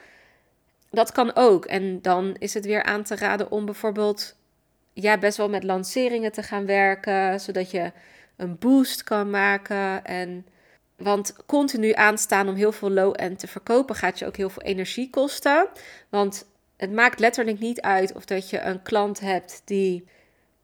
Dat 0.89 1.11
kan 1.11 1.35
ook. 1.35 1.65
En 1.65 2.01
dan 2.01 2.35
is 2.39 2.53
het 2.53 2.65
weer 2.65 2.83
aan 2.83 3.03
te 3.03 3.15
raden 3.15 3.51
om 3.51 3.65
bijvoorbeeld 3.65 4.35
ja, 4.93 5.17
best 5.17 5.37
wel 5.37 5.49
met 5.49 5.63
lanceringen 5.63 6.31
te 6.31 6.43
gaan 6.43 6.65
werken, 6.65 7.39
zodat 7.39 7.71
je 7.71 7.91
een 8.39 8.57
boost 8.57 9.03
kan 9.03 9.29
maken. 9.29 10.05
En, 10.05 10.45
want 10.97 11.35
continu 11.45 11.93
aanstaan 11.93 12.47
om 12.47 12.55
heel 12.55 12.71
veel 12.71 12.91
low-end 12.91 13.39
te 13.39 13.47
verkopen 13.47 13.95
gaat 13.95 14.19
je 14.19 14.25
ook 14.25 14.37
heel 14.37 14.49
veel 14.49 14.61
energie 14.61 15.09
kosten. 15.09 15.67
Want 16.09 16.45
het 16.77 16.91
maakt 16.91 17.19
letterlijk 17.19 17.59
niet 17.59 17.81
uit 17.81 18.13
of 18.13 18.25
dat 18.25 18.49
je 18.49 18.59
een 18.59 18.81
klant 18.81 19.19
hebt 19.19 19.61
die. 19.65 20.07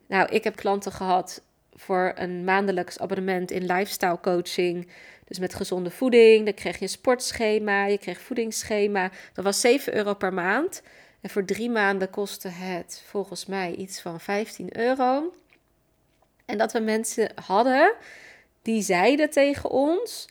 Nou, 0.08 0.29
ik 0.29 0.44
heb 0.44 0.55
klanten 0.55 0.91
gehad 0.91 1.41
voor 1.74 2.12
een 2.15 2.44
maandelijks 2.44 3.00
abonnement 3.00 3.51
in 3.51 3.65
lifestyle 3.65 4.20
coaching. 4.22 4.91
Dus 5.25 5.39
met 5.39 5.55
gezonde 5.55 5.89
voeding. 5.91 6.46
Dan 6.46 6.53
kreeg 6.53 6.75
je 6.75 6.82
een 6.82 6.89
sportschema, 6.89 7.86
je 7.86 7.98
kreeg 7.98 8.22
voedingsschema. 8.22 9.12
Dat 9.34 9.44
was 9.44 9.62
7 9.62 9.96
euro 9.96 10.13
per 10.13 10.34
maand. 10.34 10.82
En 11.22 11.29
voor 11.29 11.46
drie 11.46 11.70
maanden 11.70 12.10
kostte 12.10 12.48
het 12.48 13.03
volgens 13.05 13.46
mij 13.46 13.75
iets 13.75 14.01
van 14.01 14.20
15 14.20 14.77
euro. 14.77 15.34
En 16.45 16.57
dat 16.57 16.71
we 16.71 16.79
mensen 16.79 17.31
hadden 17.45 17.93
die 18.61 18.81
zeiden 18.81 19.29
tegen 19.29 19.69
ons 19.69 20.27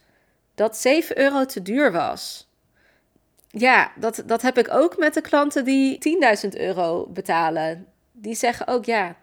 dat 0.54 0.76
7 0.76 1.18
euro 1.18 1.44
te 1.44 1.62
duur 1.62 1.92
was 1.92 2.48
ja, 3.56 3.92
dat, 3.96 4.22
dat 4.26 4.42
heb 4.42 4.58
ik 4.58 4.70
ook 4.70 4.98
met 4.98 5.14
de 5.14 5.20
klanten 5.20 5.64
die 5.64 6.18
10.000 6.44 6.48
euro 6.60 7.06
betalen. 7.06 7.86
Die 8.12 8.34
zeggen 8.34 8.66
ook, 8.66 8.84
ja, 8.84 9.16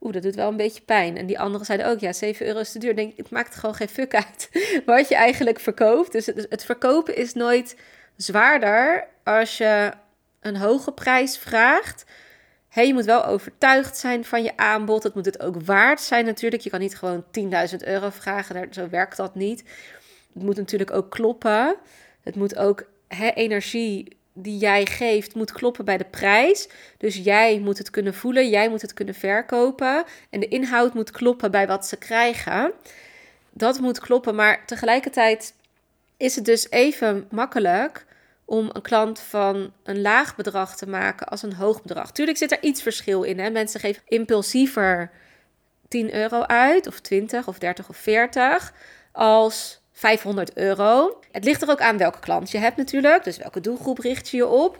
oeh, 0.00 0.12
dat 0.12 0.22
doet 0.22 0.34
wel 0.34 0.48
een 0.48 0.56
beetje 0.56 0.82
pijn. 0.82 1.16
En 1.16 1.26
die 1.26 1.38
anderen 1.38 1.66
zeiden 1.66 1.86
ook, 1.86 1.98
ja, 1.98 2.12
7 2.12 2.46
euro 2.46 2.58
is 2.58 2.72
te 2.72 2.78
duur. 2.78 2.96
Denk, 2.96 3.16
het 3.16 3.30
maakt 3.30 3.54
gewoon 3.54 3.74
geen 3.74 3.88
fuck 3.88 4.14
uit 4.14 4.48
wat 4.86 5.08
je 5.08 5.14
eigenlijk 5.14 5.60
verkoopt. 5.60 6.12
Dus 6.12 6.26
het, 6.26 6.46
het 6.48 6.64
verkopen 6.64 7.16
is 7.16 7.32
nooit 7.32 7.76
zwaarder 8.16 9.06
als 9.24 9.58
je 9.58 9.92
een 10.40 10.56
hoge 10.56 10.92
prijs 10.92 11.38
vraagt. 11.38 12.04
Hey, 12.74 12.86
je 12.86 12.94
moet 12.94 13.04
wel 13.04 13.24
overtuigd 13.24 13.96
zijn 13.96 14.24
van 14.24 14.42
je 14.42 14.56
aanbod. 14.56 15.02
Het 15.02 15.14
moet 15.14 15.24
het 15.24 15.40
ook 15.40 15.62
waard 15.62 16.00
zijn 16.00 16.24
natuurlijk. 16.24 16.62
Je 16.62 16.70
kan 16.70 16.80
niet 16.80 16.96
gewoon 16.96 17.24
10.000 17.70 17.76
euro 17.78 18.10
vragen. 18.10 18.72
Zo 18.72 18.88
werkt 18.88 19.16
dat 19.16 19.34
niet. 19.34 19.64
Het 20.32 20.42
moet 20.42 20.56
natuurlijk 20.56 20.90
ook 20.90 21.10
kloppen. 21.10 21.76
Het 22.22 22.36
moet 22.36 22.56
ook 22.56 22.86
energie 23.34 24.16
die 24.32 24.58
jij 24.58 24.86
geeft 24.86 25.34
moet 25.34 25.52
kloppen 25.52 25.84
bij 25.84 25.96
de 25.96 26.04
prijs. 26.04 26.68
Dus 26.98 27.16
jij 27.16 27.58
moet 27.58 27.78
het 27.78 27.90
kunnen 27.90 28.14
voelen, 28.14 28.48
jij 28.48 28.68
moet 28.68 28.82
het 28.82 28.94
kunnen 28.94 29.14
verkopen. 29.14 30.04
En 30.30 30.40
de 30.40 30.48
inhoud 30.48 30.94
moet 30.94 31.10
kloppen 31.10 31.50
bij 31.50 31.66
wat 31.66 31.86
ze 31.86 31.96
krijgen. 31.96 32.72
Dat 33.50 33.80
moet 33.80 34.00
kloppen, 34.00 34.34
maar 34.34 34.66
tegelijkertijd 34.66 35.54
is 36.16 36.36
het 36.36 36.44
dus 36.44 36.70
even 36.70 37.26
makkelijk 37.30 38.06
om 38.44 38.70
een 38.72 38.82
klant 38.82 39.20
van 39.20 39.72
een 39.82 40.00
laag 40.00 40.36
bedrag 40.36 40.76
te 40.76 40.88
maken 40.88 41.26
als 41.26 41.42
een 41.42 41.54
hoog 41.54 41.82
bedrag. 41.82 42.12
Tuurlijk 42.12 42.38
zit 42.38 42.52
er 42.52 42.62
iets 42.62 42.82
verschil 42.82 43.22
in. 43.22 43.38
Hè? 43.38 43.50
Mensen 43.50 43.80
geven 43.80 44.02
impulsiever 44.06 45.10
10 45.88 46.14
euro 46.14 46.42
uit, 46.42 46.86
of 46.86 47.00
20, 47.00 47.48
of 47.48 47.58
30 47.58 47.88
of 47.88 47.96
40, 47.96 48.72
als 49.12 49.80
500 49.92 50.56
euro. 50.56 51.20
Het 51.30 51.44
ligt 51.44 51.62
er 51.62 51.70
ook 51.70 51.80
aan 51.80 51.98
welke 51.98 52.20
klant 52.20 52.50
je 52.50 52.58
hebt 52.58 52.76
natuurlijk, 52.76 53.24
dus 53.24 53.36
welke 53.36 53.60
doelgroep 53.60 53.98
richt 53.98 54.28
je 54.28 54.36
je 54.36 54.46
op. 54.46 54.78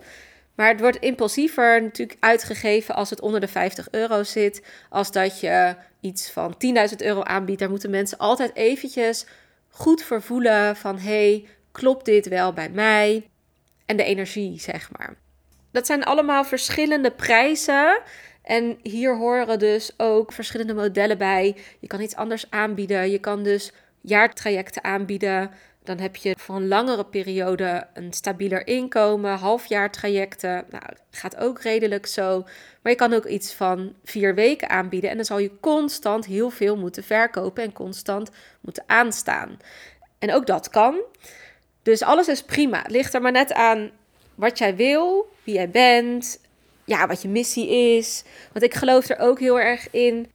Maar 0.55 0.69
het 0.69 0.79
wordt 0.79 0.97
impulsiever 0.99 1.81
natuurlijk 1.81 2.17
uitgegeven 2.19 2.95
als 2.95 3.09
het 3.09 3.21
onder 3.21 3.39
de 3.39 3.47
50 3.47 3.87
euro 3.91 4.23
zit, 4.23 4.61
als 4.89 5.11
dat 5.11 5.39
je 5.39 5.75
iets 5.99 6.31
van 6.31 6.55
10.000 6.89 6.95
euro 6.97 7.23
aanbiedt. 7.23 7.59
Daar 7.59 7.69
moeten 7.69 7.89
mensen 7.89 8.17
altijd 8.17 8.55
eventjes 8.55 9.25
goed 9.69 10.03
voor 10.03 10.21
voelen 10.21 10.75
van, 10.75 10.99
hey, 10.99 11.45
klopt 11.71 12.05
dit 12.05 12.27
wel 12.27 12.53
bij 12.53 12.69
mij? 12.69 13.29
En 13.85 13.97
de 13.97 14.03
energie, 14.03 14.59
zeg 14.59 14.91
maar. 14.97 15.15
Dat 15.71 15.85
zijn 15.85 16.03
allemaal 16.03 16.43
verschillende 16.43 17.11
prijzen. 17.11 18.01
En 18.43 18.79
hier 18.81 19.17
horen 19.17 19.59
dus 19.59 19.93
ook 19.97 20.33
verschillende 20.33 20.73
modellen 20.73 21.17
bij. 21.17 21.55
Je 21.79 21.87
kan 21.87 22.01
iets 22.01 22.15
anders 22.15 22.49
aanbieden. 22.49 23.11
Je 23.11 23.19
kan 23.19 23.43
dus 23.43 23.71
jaartrajecten 24.01 24.83
aanbieden. 24.83 25.51
Dan 25.83 25.99
heb 25.99 26.15
je 26.15 26.35
voor 26.37 26.55
een 26.55 26.67
langere 26.67 27.05
periode 27.05 27.87
een 27.93 28.13
stabieler 28.13 28.67
inkomen, 28.67 29.37
halfjaartrajecten. 29.37 30.65
Nou, 30.69 30.83
gaat 31.11 31.37
ook 31.37 31.61
redelijk 31.61 32.05
zo. 32.05 32.41
Maar 32.81 32.91
je 32.91 32.97
kan 32.97 33.13
ook 33.13 33.25
iets 33.25 33.53
van 33.53 33.93
vier 34.03 34.35
weken 34.35 34.69
aanbieden. 34.69 35.09
En 35.09 35.15
dan 35.15 35.25
zal 35.25 35.39
je 35.39 35.59
constant 35.59 36.25
heel 36.25 36.49
veel 36.49 36.77
moeten 36.77 37.03
verkopen 37.03 37.63
en 37.63 37.73
constant 37.73 38.29
moeten 38.61 38.83
aanstaan. 38.87 39.57
En 40.19 40.33
ook 40.33 40.47
dat 40.47 40.69
kan. 40.69 41.01
Dus 41.85 42.01
alles 42.01 42.27
is 42.27 42.43
prima. 42.43 42.81
Het 42.81 42.91
ligt 42.91 43.13
er 43.13 43.21
maar 43.21 43.31
net 43.31 43.53
aan 43.53 43.91
wat 44.35 44.57
jij 44.57 44.75
wil, 44.75 45.29
wie 45.43 45.53
jij 45.53 45.69
bent, 45.69 46.39
ja, 46.85 47.07
wat 47.07 47.21
je 47.21 47.27
missie 47.27 47.69
is. 47.69 48.23
Want 48.51 48.65
ik 48.65 48.73
geloof 48.73 49.09
er 49.09 49.19
ook 49.19 49.39
heel 49.39 49.59
erg 49.59 49.89
in. 49.91 50.31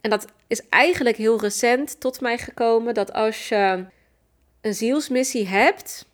En 0.00 0.10
dat 0.10 0.26
is 0.46 0.68
eigenlijk 0.68 1.16
heel 1.16 1.40
recent 1.40 2.00
tot 2.00 2.20
mij 2.20 2.38
gekomen. 2.38 2.94
Dat 2.94 3.12
als 3.12 3.48
je 3.48 3.84
een 4.60 4.74
zielsmissie 4.74 5.46
hebt, 5.46 6.06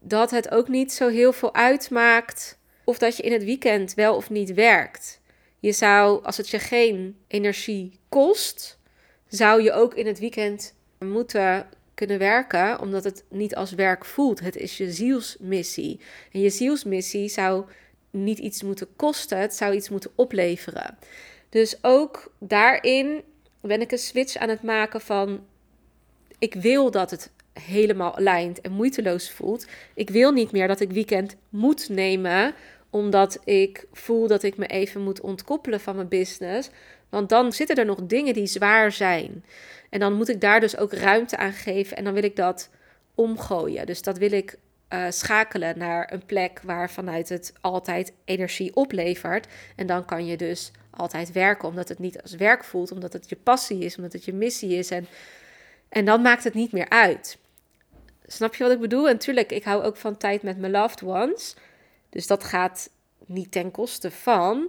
dat 0.00 0.30
het 0.30 0.50
ook 0.50 0.68
niet 0.68 0.92
zo 0.92 1.08
heel 1.08 1.32
veel 1.32 1.54
uitmaakt 1.54 2.58
of 2.84 2.98
dat 2.98 3.16
je 3.16 3.22
in 3.22 3.32
het 3.32 3.44
weekend 3.44 3.94
wel 3.94 4.16
of 4.16 4.30
niet 4.30 4.54
werkt. 4.54 5.20
Je 5.58 5.72
zou, 5.72 6.24
als 6.24 6.36
het 6.36 6.48
je 6.48 6.58
geen 6.58 7.18
energie 7.28 7.98
kost, 8.08 8.78
zou 9.28 9.62
je 9.62 9.72
ook 9.72 9.94
in 9.94 10.06
het 10.06 10.18
weekend 10.18 10.74
moeten 10.98 11.68
kunnen 12.00 12.18
werken, 12.18 12.80
omdat 12.80 13.04
het 13.04 13.24
niet 13.28 13.56
als 13.56 13.72
werk 13.72 14.04
voelt. 14.04 14.40
Het 14.40 14.56
is 14.56 14.76
je 14.76 14.92
zielsmissie. 14.92 16.00
En 16.32 16.40
je 16.40 16.50
zielsmissie 16.50 17.28
zou 17.28 17.64
niet 18.10 18.38
iets 18.38 18.62
moeten 18.62 18.88
kosten, 18.96 19.38
het 19.38 19.54
zou 19.54 19.74
iets 19.74 19.88
moeten 19.88 20.10
opleveren. 20.14 20.98
Dus 21.48 21.78
ook 21.82 22.32
daarin 22.38 23.22
ben 23.60 23.80
ik 23.80 23.92
een 23.92 23.98
switch 23.98 24.36
aan 24.36 24.48
het 24.48 24.62
maken 24.62 25.00
van 25.00 25.46
ik 26.38 26.54
wil 26.54 26.90
dat 26.90 27.10
het 27.10 27.30
helemaal 27.52 28.14
lijnt 28.16 28.60
en 28.60 28.72
moeiteloos 28.72 29.30
voelt. 29.30 29.66
Ik 29.94 30.10
wil 30.10 30.32
niet 30.32 30.52
meer 30.52 30.68
dat 30.68 30.80
ik 30.80 30.90
weekend 30.90 31.36
moet 31.48 31.88
nemen 31.88 32.54
omdat 32.90 33.38
ik 33.44 33.86
voel 33.92 34.26
dat 34.26 34.42
ik 34.42 34.56
me 34.56 34.66
even 34.66 35.00
moet 35.00 35.20
ontkoppelen 35.20 35.80
van 35.80 35.96
mijn 35.96 36.08
business. 36.08 36.70
Want 37.08 37.28
dan 37.28 37.52
zitten 37.52 37.76
er 37.76 37.84
nog 37.84 38.06
dingen 38.06 38.34
die 38.34 38.46
zwaar 38.46 38.92
zijn. 38.92 39.44
En 39.90 40.00
dan 40.00 40.14
moet 40.14 40.28
ik 40.28 40.40
daar 40.40 40.60
dus 40.60 40.76
ook 40.76 40.92
ruimte 40.92 41.36
aan 41.36 41.52
geven 41.52 41.96
en 41.96 42.04
dan 42.04 42.14
wil 42.14 42.22
ik 42.22 42.36
dat 42.36 42.70
omgooien. 43.14 43.86
Dus 43.86 44.02
dat 44.02 44.18
wil 44.18 44.32
ik 44.32 44.56
uh, 44.90 45.04
schakelen 45.08 45.78
naar 45.78 46.12
een 46.12 46.26
plek 46.26 46.60
waar 46.64 46.90
vanuit 46.90 47.28
het 47.28 47.52
altijd 47.60 48.12
energie 48.24 48.76
oplevert. 48.76 49.46
En 49.76 49.86
dan 49.86 50.04
kan 50.04 50.26
je 50.26 50.36
dus 50.36 50.70
altijd 50.90 51.32
werken, 51.32 51.68
omdat 51.68 51.88
het 51.88 51.98
niet 51.98 52.22
als 52.22 52.34
werk 52.34 52.64
voelt, 52.64 52.92
omdat 52.92 53.12
het 53.12 53.28
je 53.28 53.36
passie 53.36 53.84
is, 53.84 53.96
omdat 53.96 54.12
het 54.12 54.24
je 54.24 54.32
missie 54.32 54.78
is. 54.78 54.90
En, 54.90 55.06
en 55.88 56.04
dan 56.04 56.22
maakt 56.22 56.44
het 56.44 56.54
niet 56.54 56.72
meer 56.72 56.88
uit. 56.88 57.38
Snap 58.26 58.54
je 58.54 58.62
wat 58.62 58.72
ik 58.72 58.80
bedoel? 58.80 59.06
En 59.06 59.12
natuurlijk, 59.12 59.52
ik 59.52 59.64
hou 59.64 59.82
ook 59.82 59.96
van 59.96 60.16
tijd 60.16 60.42
met 60.42 60.58
mijn 60.58 60.72
loved 60.72 61.02
ones. 61.02 61.56
Dus 62.10 62.26
dat 62.26 62.44
gaat 62.44 62.90
niet 63.26 63.52
ten 63.52 63.70
koste 63.70 64.10
van. 64.10 64.68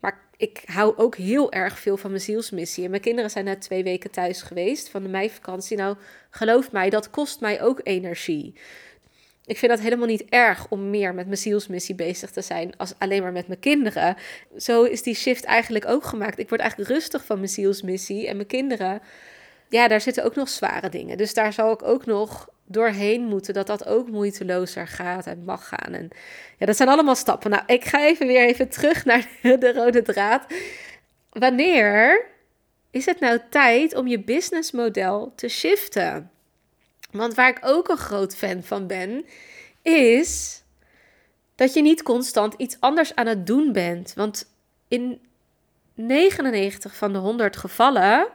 Maar 0.00 0.20
ik 0.36 0.62
hou 0.64 0.96
ook 0.96 1.16
heel 1.16 1.52
erg 1.52 1.78
veel 1.78 1.96
van 1.96 2.10
mijn 2.10 2.22
zielsmissie. 2.22 2.84
En 2.84 2.90
mijn 2.90 3.02
kinderen 3.02 3.30
zijn 3.30 3.44
net 3.44 3.60
twee 3.60 3.82
weken 3.82 4.10
thuis 4.10 4.42
geweest 4.42 4.88
van 4.88 5.02
de 5.02 5.08
meivakantie. 5.08 5.76
Nou, 5.76 5.96
geloof 6.30 6.72
mij, 6.72 6.90
dat 6.90 7.10
kost 7.10 7.40
mij 7.40 7.62
ook 7.62 7.80
energie. 7.82 8.54
Ik 9.46 9.58
vind 9.58 9.72
dat 9.72 9.80
helemaal 9.80 10.06
niet 10.06 10.24
erg 10.28 10.66
om 10.68 10.90
meer 10.90 11.14
met 11.14 11.26
mijn 11.26 11.38
zielsmissie 11.38 11.94
bezig 11.94 12.30
te 12.30 12.40
zijn 12.42 12.76
als 12.76 12.94
alleen 12.98 13.22
maar 13.22 13.32
met 13.32 13.46
mijn 13.46 13.60
kinderen. 13.60 14.16
Zo 14.56 14.82
is 14.82 15.02
die 15.02 15.14
shift 15.14 15.44
eigenlijk 15.44 15.86
ook 15.88 16.04
gemaakt. 16.04 16.38
Ik 16.38 16.48
word 16.48 16.60
eigenlijk 16.60 16.90
rustig 16.90 17.24
van 17.24 17.36
mijn 17.36 17.48
zielsmissie 17.48 18.28
en 18.28 18.36
mijn 18.36 18.48
kinderen. 18.48 19.00
Ja, 19.72 19.88
daar 19.88 20.00
zitten 20.00 20.24
ook 20.24 20.34
nog 20.34 20.48
zware 20.48 20.88
dingen. 20.88 21.16
Dus 21.16 21.34
daar 21.34 21.52
zal 21.52 21.72
ik 21.72 21.82
ook 21.82 22.06
nog 22.06 22.48
doorheen 22.66 23.22
moeten, 23.22 23.54
dat 23.54 23.66
dat 23.66 23.86
ook 23.86 24.08
moeitelozer 24.08 24.86
gaat 24.86 25.26
en 25.26 25.44
mag 25.44 25.68
gaan. 25.68 25.92
En 25.92 26.08
ja, 26.58 26.66
dat 26.66 26.76
zijn 26.76 26.88
allemaal 26.88 27.14
stappen. 27.14 27.50
Nou, 27.50 27.62
ik 27.66 27.84
ga 27.84 28.04
even 28.04 28.26
weer 28.26 28.46
even 28.46 28.68
terug 28.68 29.04
naar 29.04 29.28
de 29.42 29.72
rode 29.72 30.02
draad. 30.02 30.46
Wanneer 31.30 32.26
is 32.90 33.06
het 33.06 33.20
nou 33.20 33.38
tijd 33.50 33.94
om 33.94 34.06
je 34.06 34.20
businessmodel 34.20 35.32
te 35.36 35.48
shiften? 35.48 36.30
Want 37.10 37.34
waar 37.34 37.48
ik 37.48 37.58
ook 37.60 37.88
een 37.88 37.96
groot 37.96 38.36
fan 38.36 38.62
van 38.62 38.86
ben, 38.86 39.24
is 39.82 40.62
dat 41.54 41.74
je 41.74 41.82
niet 41.82 42.02
constant 42.02 42.54
iets 42.56 42.76
anders 42.80 43.14
aan 43.14 43.26
het 43.26 43.46
doen 43.46 43.72
bent. 43.72 44.12
Want 44.14 44.52
in 44.88 45.20
99 45.94 46.96
van 46.96 47.12
de 47.12 47.18
100 47.18 47.56
gevallen 47.56 48.28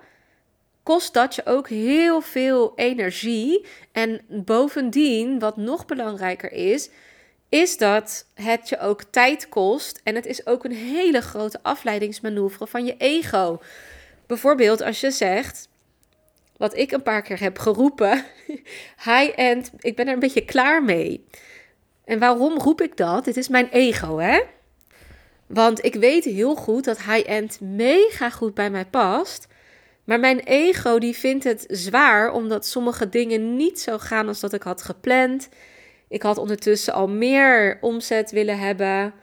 kost 0.88 1.14
dat 1.14 1.36
je 1.36 1.46
ook 1.46 1.70
heel 1.70 2.22
veel 2.22 2.74
energie. 2.76 3.66
En 3.92 4.22
bovendien, 4.28 5.40
wat 5.40 5.58
nog 5.58 5.86
belangrijker 5.86 6.52
is, 6.52 6.90
is 7.50 7.78
dat 7.78 8.26
het 8.34 8.70
je 8.70 8.80
ook 8.80 9.04
tijd 9.04 9.50
kost. 9.50 10.02
En 10.04 10.16
het 10.16 10.26
is 10.26 10.46
ook 10.46 10.64
een 10.64 10.76
hele 10.76 11.22
grote 11.22 11.60
afleidingsmanoeuvre 11.62 12.68
van 12.68 12.86
je 12.86 12.96
ego. 12.98 13.62
Bijvoorbeeld 14.28 14.82
als 14.82 15.00
je 15.00 15.12
zegt, 15.12 15.70
wat 16.58 16.78
ik 16.78 16.92
een 16.92 17.04
paar 17.04 17.22
keer 17.22 17.40
heb 17.40 17.60
geroepen, 17.60 18.26
high-end, 19.10 19.72
ik 19.80 19.96
ben 19.96 20.08
er 20.08 20.14
een 20.14 20.20
beetje 20.20 20.46
klaar 20.46 20.84
mee. 20.84 21.26
En 22.06 22.20
waarom 22.20 22.58
roep 22.58 22.82
ik 22.82 22.98
dat? 22.98 23.26
Het 23.26 23.38
is 23.38 23.48
mijn 23.48 23.70
ego, 23.70 24.18
hè? 24.18 24.42
Want 25.48 25.86
ik 25.86 25.96
weet 25.96 26.24
heel 26.24 26.56
goed 26.56 26.84
dat 26.84 27.02
high-end 27.02 27.62
mega 27.62 28.30
goed 28.30 28.54
bij 28.54 28.70
mij 28.70 28.86
past. 28.86 29.48
Maar 30.08 30.20
mijn 30.20 30.40
ego 30.40 31.00
die 31.00 31.16
vindt 31.16 31.44
het 31.44 31.66
zwaar 31.68 32.32
omdat 32.32 32.66
sommige 32.66 33.10
dingen 33.10 33.56
niet 33.56 33.80
zo 33.80 33.98
gaan 33.98 34.28
als 34.28 34.40
dat 34.40 34.54
ik 34.54 34.64
had 34.64 34.82
gepland. 34.82 35.50
Ik 36.08 36.22
had 36.22 36.38
ondertussen 36.38 36.94
al 36.94 37.08
meer 37.08 37.78
omzet 37.82 38.32
willen 38.32 38.60
hebben 38.60 39.14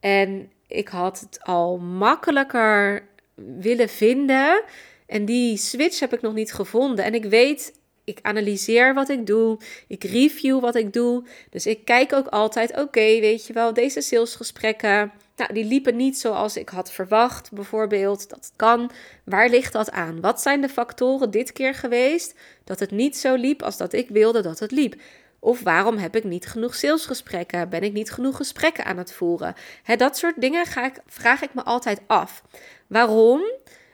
en 0.00 0.50
ik 0.66 0.88
had 0.88 1.20
het 1.20 1.38
al 1.42 1.78
makkelijker 1.78 3.06
willen 3.34 3.88
vinden. 3.88 4.62
En 5.06 5.24
die 5.24 5.56
switch 5.56 6.00
heb 6.00 6.12
ik 6.12 6.20
nog 6.20 6.34
niet 6.34 6.52
gevonden. 6.52 7.04
En 7.04 7.14
ik 7.14 7.24
weet, 7.24 7.74
ik 8.04 8.18
analyseer 8.22 8.94
wat 8.94 9.08
ik 9.08 9.26
doe, 9.26 9.58
ik 9.86 10.04
review 10.04 10.60
wat 10.60 10.74
ik 10.74 10.92
doe. 10.92 11.24
Dus 11.50 11.66
ik 11.66 11.84
kijk 11.84 12.12
ook 12.12 12.26
altijd, 12.26 12.78
oké, 12.78 13.20
weet 13.20 13.46
je 13.46 13.52
wel, 13.52 13.72
deze 13.72 14.00
salesgesprekken 14.00 15.12
nou, 15.36 15.52
die 15.52 15.64
liepen 15.64 15.96
niet 15.96 16.18
zoals 16.18 16.56
ik 16.56 16.68
had 16.68 16.92
verwacht, 16.92 17.52
bijvoorbeeld. 17.52 18.28
Dat 18.28 18.52
kan. 18.56 18.90
Waar 19.24 19.48
ligt 19.48 19.72
dat 19.72 19.90
aan? 19.90 20.20
Wat 20.20 20.40
zijn 20.40 20.60
de 20.60 20.68
factoren 20.68 21.30
dit 21.30 21.52
keer 21.52 21.74
geweest 21.74 22.34
dat 22.64 22.80
het 22.80 22.90
niet 22.90 23.16
zo 23.16 23.34
liep 23.34 23.62
als 23.62 23.76
dat 23.76 23.92
ik 23.92 24.08
wilde 24.08 24.42
dat 24.42 24.58
het 24.58 24.70
liep? 24.70 25.00
Of 25.38 25.62
waarom 25.62 25.96
heb 25.96 26.16
ik 26.16 26.24
niet 26.24 26.46
genoeg 26.46 26.74
salesgesprekken? 26.74 27.68
Ben 27.68 27.82
ik 27.82 27.92
niet 27.92 28.10
genoeg 28.10 28.36
gesprekken 28.36 28.84
aan 28.84 28.98
het 28.98 29.12
voeren? 29.12 29.54
dat 29.96 30.16
soort 30.16 30.40
dingen 30.40 30.66
ga 30.66 30.84
ik, 30.84 31.00
vraag 31.06 31.42
ik 31.42 31.54
me 31.54 31.62
altijd 31.62 32.00
af. 32.06 32.42
Waarom? 32.86 33.42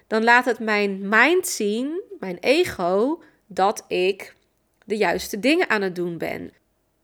Dan 0.07 0.25
laat 0.25 0.45
het 0.45 0.59
mijn 0.59 1.09
mind 1.09 1.47
zien, 1.47 2.03
mijn 2.21 2.39
ego, 2.41 3.23
dat 3.47 3.85
ik 3.89 4.35
de 4.85 4.97
juiste 4.97 5.41
dingen 5.41 5.69
aan 5.71 5.83
het 5.83 5.95
doen 5.95 6.19
ben. 6.19 6.53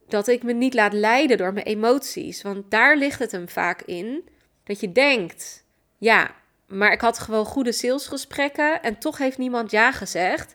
Dat 0.08 0.28
ik 0.28 0.42
me 0.42 0.52
niet 0.52 0.74
laat 0.74 0.92
leiden 0.92 1.38
door 1.38 1.52
mijn 1.52 1.66
emoties. 1.66 2.42
Want 2.42 2.70
daar 2.70 2.96
ligt 2.96 3.18
het 3.18 3.32
hem 3.32 3.48
vaak 3.48 3.82
in. 3.82 4.28
Dat 4.64 4.80
je 4.80 4.92
denkt, 4.92 5.64
ja, 5.98 6.34
maar 6.66 6.92
ik 6.92 7.00
had 7.00 7.18
gewoon 7.18 7.44
goede 7.44 7.72
salesgesprekken 7.72 8.82
en 8.82 8.98
toch 8.98 9.18
heeft 9.18 9.38
niemand 9.38 9.70
ja 9.70 9.92
gezegd. 9.92 10.54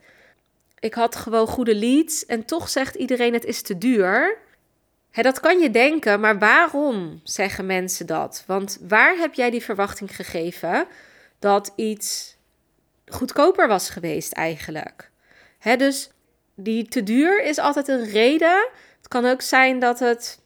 Ik 0.79 0.94
had 0.94 1.15
gewoon 1.15 1.48
goede 1.48 1.75
leads 1.75 2.25
en 2.25 2.46
toch 2.46 2.70
zegt 2.70 2.96
iedereen 2.96 3.34
het 3.34 3.46
is 3.46 3.62
te 3.62 3.77
duur. 3.77 4.38
Hè, 5.12 5.22
dat 5.22 5.39
kan 5.39 5.60
je 5.60 5.72
denken, 5.72 6.20
maar 6.20 6.39
waarom 6.39 7.22
zeggen 7.24 7.65
mensen 7.65 8.06
dat? 8.06 8.44
Want 8.48 8.77
waar 8.88 9.18
heb 9.18 9.34
jij 9.34 9.50
die 9.50 9.63
verwachting 9.63 10.15
gegeven 10.15 10.88
dat 11.39 11.74
iets 11.75 12.38
goedkoper 13.06 13.68
was 13.68 13.89
geweest 13.89 14.32
eigenlijk? 14.32 15.12
Hè, 15.60 15.75
dus 15.75 16.10
die 16.56 16.88
te 16.88 17.03
duur 17.03 17.44
is 17.44 17.58
altijd 17.58 17.88
een 17.88 18.06
reden. 18.10 18.70
Kan 19.09 19.25
ook 19.25 19.41
zijn 19.41 19.79
dat 19.79 19.99
het 19.99 20.39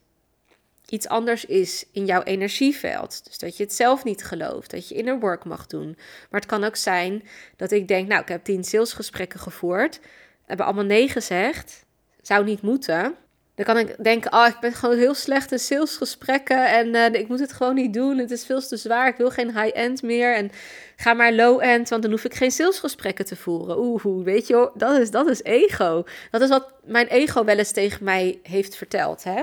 iets 0.89 1.07
anders 1.07 1.45
is 1.45 1.85
in 1.91 2.05
jouw 2.05 2.23
energieveld. 2.23 3.25
Dus 3.25 3.37
dat 3.37 3.57
je 3.57 3.63
het 3.63 3.73
zelf 3.73 4.03
niet 4.03 4.23
gelooft, 4.23 4.71
dat 4.71 4.87
je 4.87 4.95
inner 4.95 5.19
work 5.19 5.45
mag 5.45 5.67
doen. 5.67 5.95
Maar 6.29 6.39
het 6.39 6.49
kan 6.49 6.63
ook 6.63 6.75
zijn 6.75 7.23
dat 7.55 7.71
ik 7.71 7.87
denk, 7.87 8.07
nou, 8.07 8.21
ik 8.21 8.27
heb 8.27 8.43
tien 8.43 8.63
salesgesprekken 8.63 9.39
gevoerd, 9.39 9.99
hebben 10.45 10.65
allemaal 10.65 10.83
nee 10.83 11.09
gezegd, 11.09 11.85
zou 12.21 12.43
niet 12.43 12.61
moeten. 12.61 13.15
Dan 13.55 13.65
kan 13.65 13.77
ik 13.77 14.03
denken, 14.03 14.33
oh, 14.33 14.47
ik 14.47 14.59
ben 14.59 14.73
gewoon 14.73 14.97
heel 14.97 15.13
slecht 15.13 15.51
in 15.51 15.59
salesgesprekken 15.59 16.67
en 16.67 16.87
uh, 16.87 17.21
ik 17.21 17.27
moet 17.27 17.39
het 17.39 17.53
gewoon 17.53 17.75
niet 17.75 17.93
doen. 17.93 18.17
Het 18.17 18.31
is 18.31 18.45
veel 18.45 18.61
te 18.61 18.77
zwaar, 18.77 19.07
ik 19.07 19.17
wil 19.17 19.29
geen 19.29 19.59
high-end 19.59 20.01
meer 20.01 20.35
en 20.35 20.51
ga 20.95 21.13
maar 21.13 21.33
low-end, 21.33 21.89
want 21.89 22.01
dan 22.01 22.11
hoef 22.11 22.23
ik 22.23 22.33
geen 22.33 22.51
salesgesprekken 22.51 23.25
te 23.25 23.35
voeren. 23.35 23.77
Oeh, 23.77 24.23
weet 24.23 24.47
je, 24.47 24.71
dat 24.73 24.97
is, 24.97 25.11
dat 25.11 25.27
is 25.27 25.43
ego. 25.43 26.03
Dat 26.31 26.41
is 26.41 26.49
wat 26.49 26.71
mijn 26.83 27.07
ego 27.07 27.43
wel 27.43 27.57
eens 27.57 27.71
tegen 27.71 28.03
mij 28.03 28.39
heeft 28.43 28.75
verteld, 28.75 29.23
hè 29.23 29.41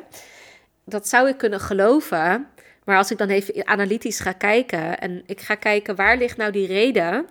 dat 0.91 1.09
zou 1.09 1.29
ik 1.29 1.39
kunnen 1.39 1.61
geloven. 1.61 2.47
Maar 2.85 2.97
als 2.97 3.11
ik 3.11 3.19
dan 3.19 3.29
even 3.29 3.67
analytisch 3.67 4.21
ga 4.21 4.33
kijken 4.33 5.01
en 5.01 5.23
ik 5.27 5.41
ga 5.41 5.55
kijken 5.55 5.97
waar 5.97 6.17
ligt 6.17 6.37
nou 6.37 6.53
die 6.53 6.67
reden, 6.67 7.27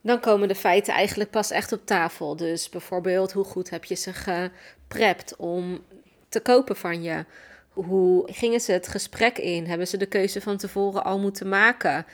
dan 0.00 0.20
komen 0.20 0.48
de 0.48 0.54
feiten 0.54 0.94
eigenlijk 0.94 1.30
pas 1.30 1.50
echt 1.50 1.72
op 1.72 1.86
tafel. 1.86 2.36
Dus 2.36 2.68
bijvoorbeeld, 2.68 3.32
hoe 3.32 3.44
goed 3.44 3.70
heb 3.70 3.84
je 3.84 3.94
ze 3.94 4.12
geprept 4.12 5.36
om 5.36 5.84
te 6.32 6.40
kopen 6.40 6.76
van 6.76 7.02
je? 7.02 7.24
Hoe 7.68 8.32
gingen 8.32 8.60
ze 8.60 8.72
het 8.72 8.88
gesprek 8.88 9.38
in? 9.38 9.66
Hebben 9.66 9.86
ze 9.86 9.96
de 9.96 10.06
keuze 10.06 10.40
van 10.40 10.56
tevoren 10.56 11.04
al 11.04 11.18
moeten 11.18 11.48
maken? 11.48 12.06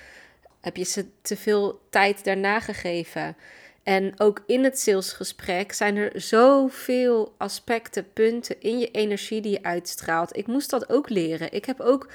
Heb 0.60 0.76
je 0.76 0.84
ze 0.84 1.06
te 1.22 1.36
veel 1.36 1.80
tijd 1.90 2.24
daarna 2.24 2.60
gegeven? 2.60 3.36
En 3.82 4.20
ook 4.20 4.42
in 4.46 4.64
het 4.64 4.80
salesgesprek 4.80 5.72
zijn 5.72 5.96
er 5.96 6.20
zoveel 6.20 7.34
aspecten, 7.36 8.12
punten 8.12 8.60
in 8.60 8.78
je 8.78 8.90
energie 8.90 9.40
die 9.40 9.52
je 9.52 9.62
uitstraalt. 9.62 10.36
Ik 10.36 10.46
moest 10.46 10.70
dat 10.70 10.88
ook 10.88 11.08
leren. 11.08 11.52
Ik 11.52 11.64
heb 11.64 11.80
ook 11.80 12.08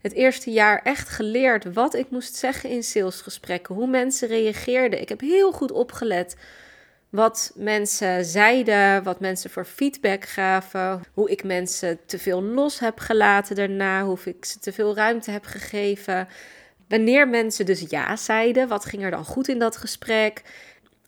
het 0.00 0.12
eerste 0.12 0.50
jaar 0.50 0.80
echt 0.82 1.08
geleerd 1.08 1.72
wat 1.72 1.94
ik 1.94 2.10
moest 2.10 2.34
zeggen 2.34 2.70
in 2.70 2.82
salesgesprekken, 2.82 3.74
hoe 3.74 3.86
mensen 3.86 4.28
reageerden. 4.28 5.00
Ik 5.00 5.08
heb 5.08 5.20
heel 5.20 5.52
goed 5.52 5.72
opgelet 5.72 6.36
wat 7.12 7.52
mensen 7.54 8.24
zeiden, 8.24 9.02
wat 9.02 9.20
mensen 9.20 9.50
voor 9.50 9.64
feedback 9.64 10.24
gaven, 10.24 11.02
hoe 11.12 11.30
ik 11.30 11.44
mensen 11.44 11.98
te 12.06 12.18
veel 12.18 12.42
los 12.42 12.78
heb 12.78 12.98
gelaten 12.98 13.56
daarna, 13.56 14.04
hoe 14.04 14.18
ik 14.24 14.44
ze 14.44 14.58
te 14.58 14.72
veel 14.72 14.94
ruimte 14.94 15.30
heb 15.30 15.44
gegeven. 15.44 16.28
Wanneer 16.88 17.28
mensen 17.28 17.66
dus 17.66 17.84
ja 17.88 18.16
zeiden, 18.16 18.68
wat 18.68 18.84
ging 18.84 19.02
er 19.02 19.10
dan 19.10 19.24
goed 19.24 19.48
in 19.48 19.58
dat 19.58 19.76
gesprek? 19.76 20.42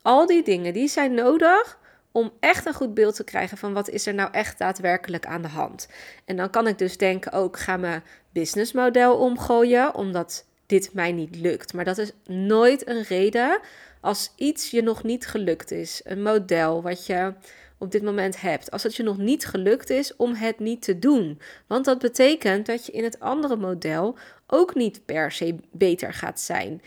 Al 0.03 0.27
die 0.27 0.43
dingen 0.43 0.73
die 0.73 0.89
zijn 0.89 1.15
nodig 1.15 1.79
om 2.13 2.33
echt 2.41 2.67
een 2.67 2.75
goed 2.75 2.95
beeld 2.95 3.17
te 3.17 3.25
krijgen 3.25 3.59
van 3.59 3.73
wat 3.73 3.89
is 3.89 4.07
er 4.07 4.15
nou 4.15 4.29
echt 4.33 4.59
daadwerkelijk 4.59 5.27
aan 5.27 5.43
de 5.43 5.49
hand. 5.49 5.89
En 6.25 6.37
dan 6.37 6.51
kan 6.51 6.67
ik 6.67 6.79
dus 6.79 6.97
denken 6.97 7.33
ook 7.33 7.59
ga 7.59 7.77
mijn 7.77 8.03
businessmodel 8.33 9.17
omgooien 9.17 9.95
omdat 9.95 10.45
dit 10.67 10.91
mij 10.93 11.13
niet 11.13 11.37
lukt. 11.37 11.73
Maar 11.73 11.85
dat 11.85 11.99
is 11.99 12.13
nooit 12.27 12.89
een 12.89 13.03
reden 13.03 13.61
als 14.05 14.33
iets 14.37 14.71
je 14.71 14.83
nog 14.83 15.03
niet 15.03 15.27
gelukt 15.27 15.71
is. 15.71 16.01
Een 16.05 16.23
model 16.23 16.83
wat 16.83 17.07
je 17.07 17.33
op 17.79 17.91
dit 17.91 18.03
moment 18.03 18.41
hebt. 18.41 18.71
Als 18.71 18.83
het 18.83 18.95
je 18.95 19.03
nog 19.03 19.19
niet 19.19 19.47
gelukt 19.47 19.91
is 19.91 20.17
om 20.17 20.35
het 20.35 20.59
niet 20.59 20.83
te 20.83 20.99
doen. 20.99 21.41
Want 21.67 21.85
dat 21.85 21.99
betekent 21.99 22.67
dat 22.67 22.87
je 22.87 22.93
in 22.93 23.05
het 23.05 23.21
andere 23.21 23.57
model 23.57 24.17
ook 24.47 24.75
niet 24.75 25.05
per 25.05 25.33
se 25.33 25.57
beter 25.71 26.13
gaat 26.13 26.41
zijn 26.41 26.83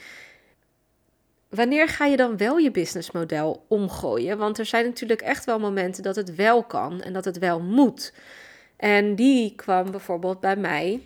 wanneer 1.50 1.88
ga 1.88 2.06
je 2.06 2.18
dan 2.18 2.38
wel 2.38 2.58
je 2.58 2.72
businessmodel 2.72 3.66
omgooien? 3.68 4.38
Want 4.38 4.60
er 4.60 4.66
zijn 4.66 4.86
natuurlijk 4.86 5.22
echt 5.22 5.46
wel 5.46 5.60
momenten 5.60 6.04
dat 6.04 6.16
het 6.16 6.36
wel 6.36 6.64
kan 6.64 7.02
en 7.02 7.14
dat 7.14 7.26
het 7.26 7.38
wel 7.38 7.60
moet. 7.60 8.14
En 8.78 9.16
die 9.16 9.56
kwam 9.56 9.92
bijvoorbeeld 9.92 10.40
bij 10.40 10.56
mij 10.56 11.02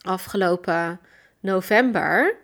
afgelopen 0.00 1.00
november. 1.40 2.36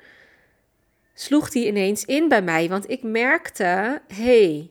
Sloeg 1.20 1.50
die 1.50 1.66
ineens 1.66 2.04
in 2.04 2.28
bij 2.28 2.42
mij, 2.42 2.68
want 2.68 2.90
ik 2.90 3.02
merkte: 3.02 4.00
hey, 4.06 4.70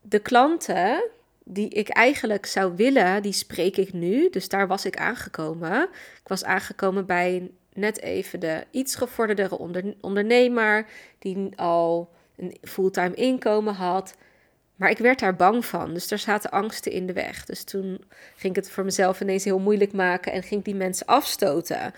de 0.00 0.18
klanten 0.18 1.04
die 1.44 1.68
ik 1.68 1.88
eigenlijk 1.88 2.46
zou 2.46 2.76
willen, 2.76 3.22
die 3.22 3.32
spreek 3.32 3.76
ik 3.76 3.92
nu. 3.92 4.30
Dus 4.30 4.48
daar 4.48 4.66
was 4.66 4.84
ik 4.84 4.96
aangekomen. 4.96 5.82
Ik 6.22 6.28
was 6.28 6.44
aangekomen 6.44 7.06
bij 7.06 7.50
net 7.72 8.00
even 8.00 8.40
de 8.40 8.64
iets 8.70 8.94
gevorderdere 8.94 9.58
ondernemer 10.00 10.86
die 11.18 11.52
al 11.56 12.10
een 12.36 12.56
fulltime 12.62 13.14
inkomen 13.14 13.74
had. 13.74 14.14
Maar 14.76 14.90
ik 14.90 14.98
werd 14.98 15.18
daar 15.18 15.36
bang 15.36 15.64
van. 15.64 15.94
Dus 15.94 16.10
er 16.10 16.18
zaten 16.18 16.50
angsten 16.50 16.92
in 16.92 17.06
de 17.06 17.12
weg. 17.12 17.44
Dus 17.44 17.64
toen 17.64 18.04
ging 18.36 18.56
ik 18.56 18.62
het 18.62 18.70
voor 18.70 18.84
mezelf 18.84 19.20
ineens 19.20 19.44
heel 19.44 19.58
moeilijk 19.58 19.92
maken 19.92 20.32
en 20.32 20.42
ging 20.42 20.60
ik 20.60 20.66
die 20.66 20.74
mensen 20.74 21.06
afstoten. 21.06 21.92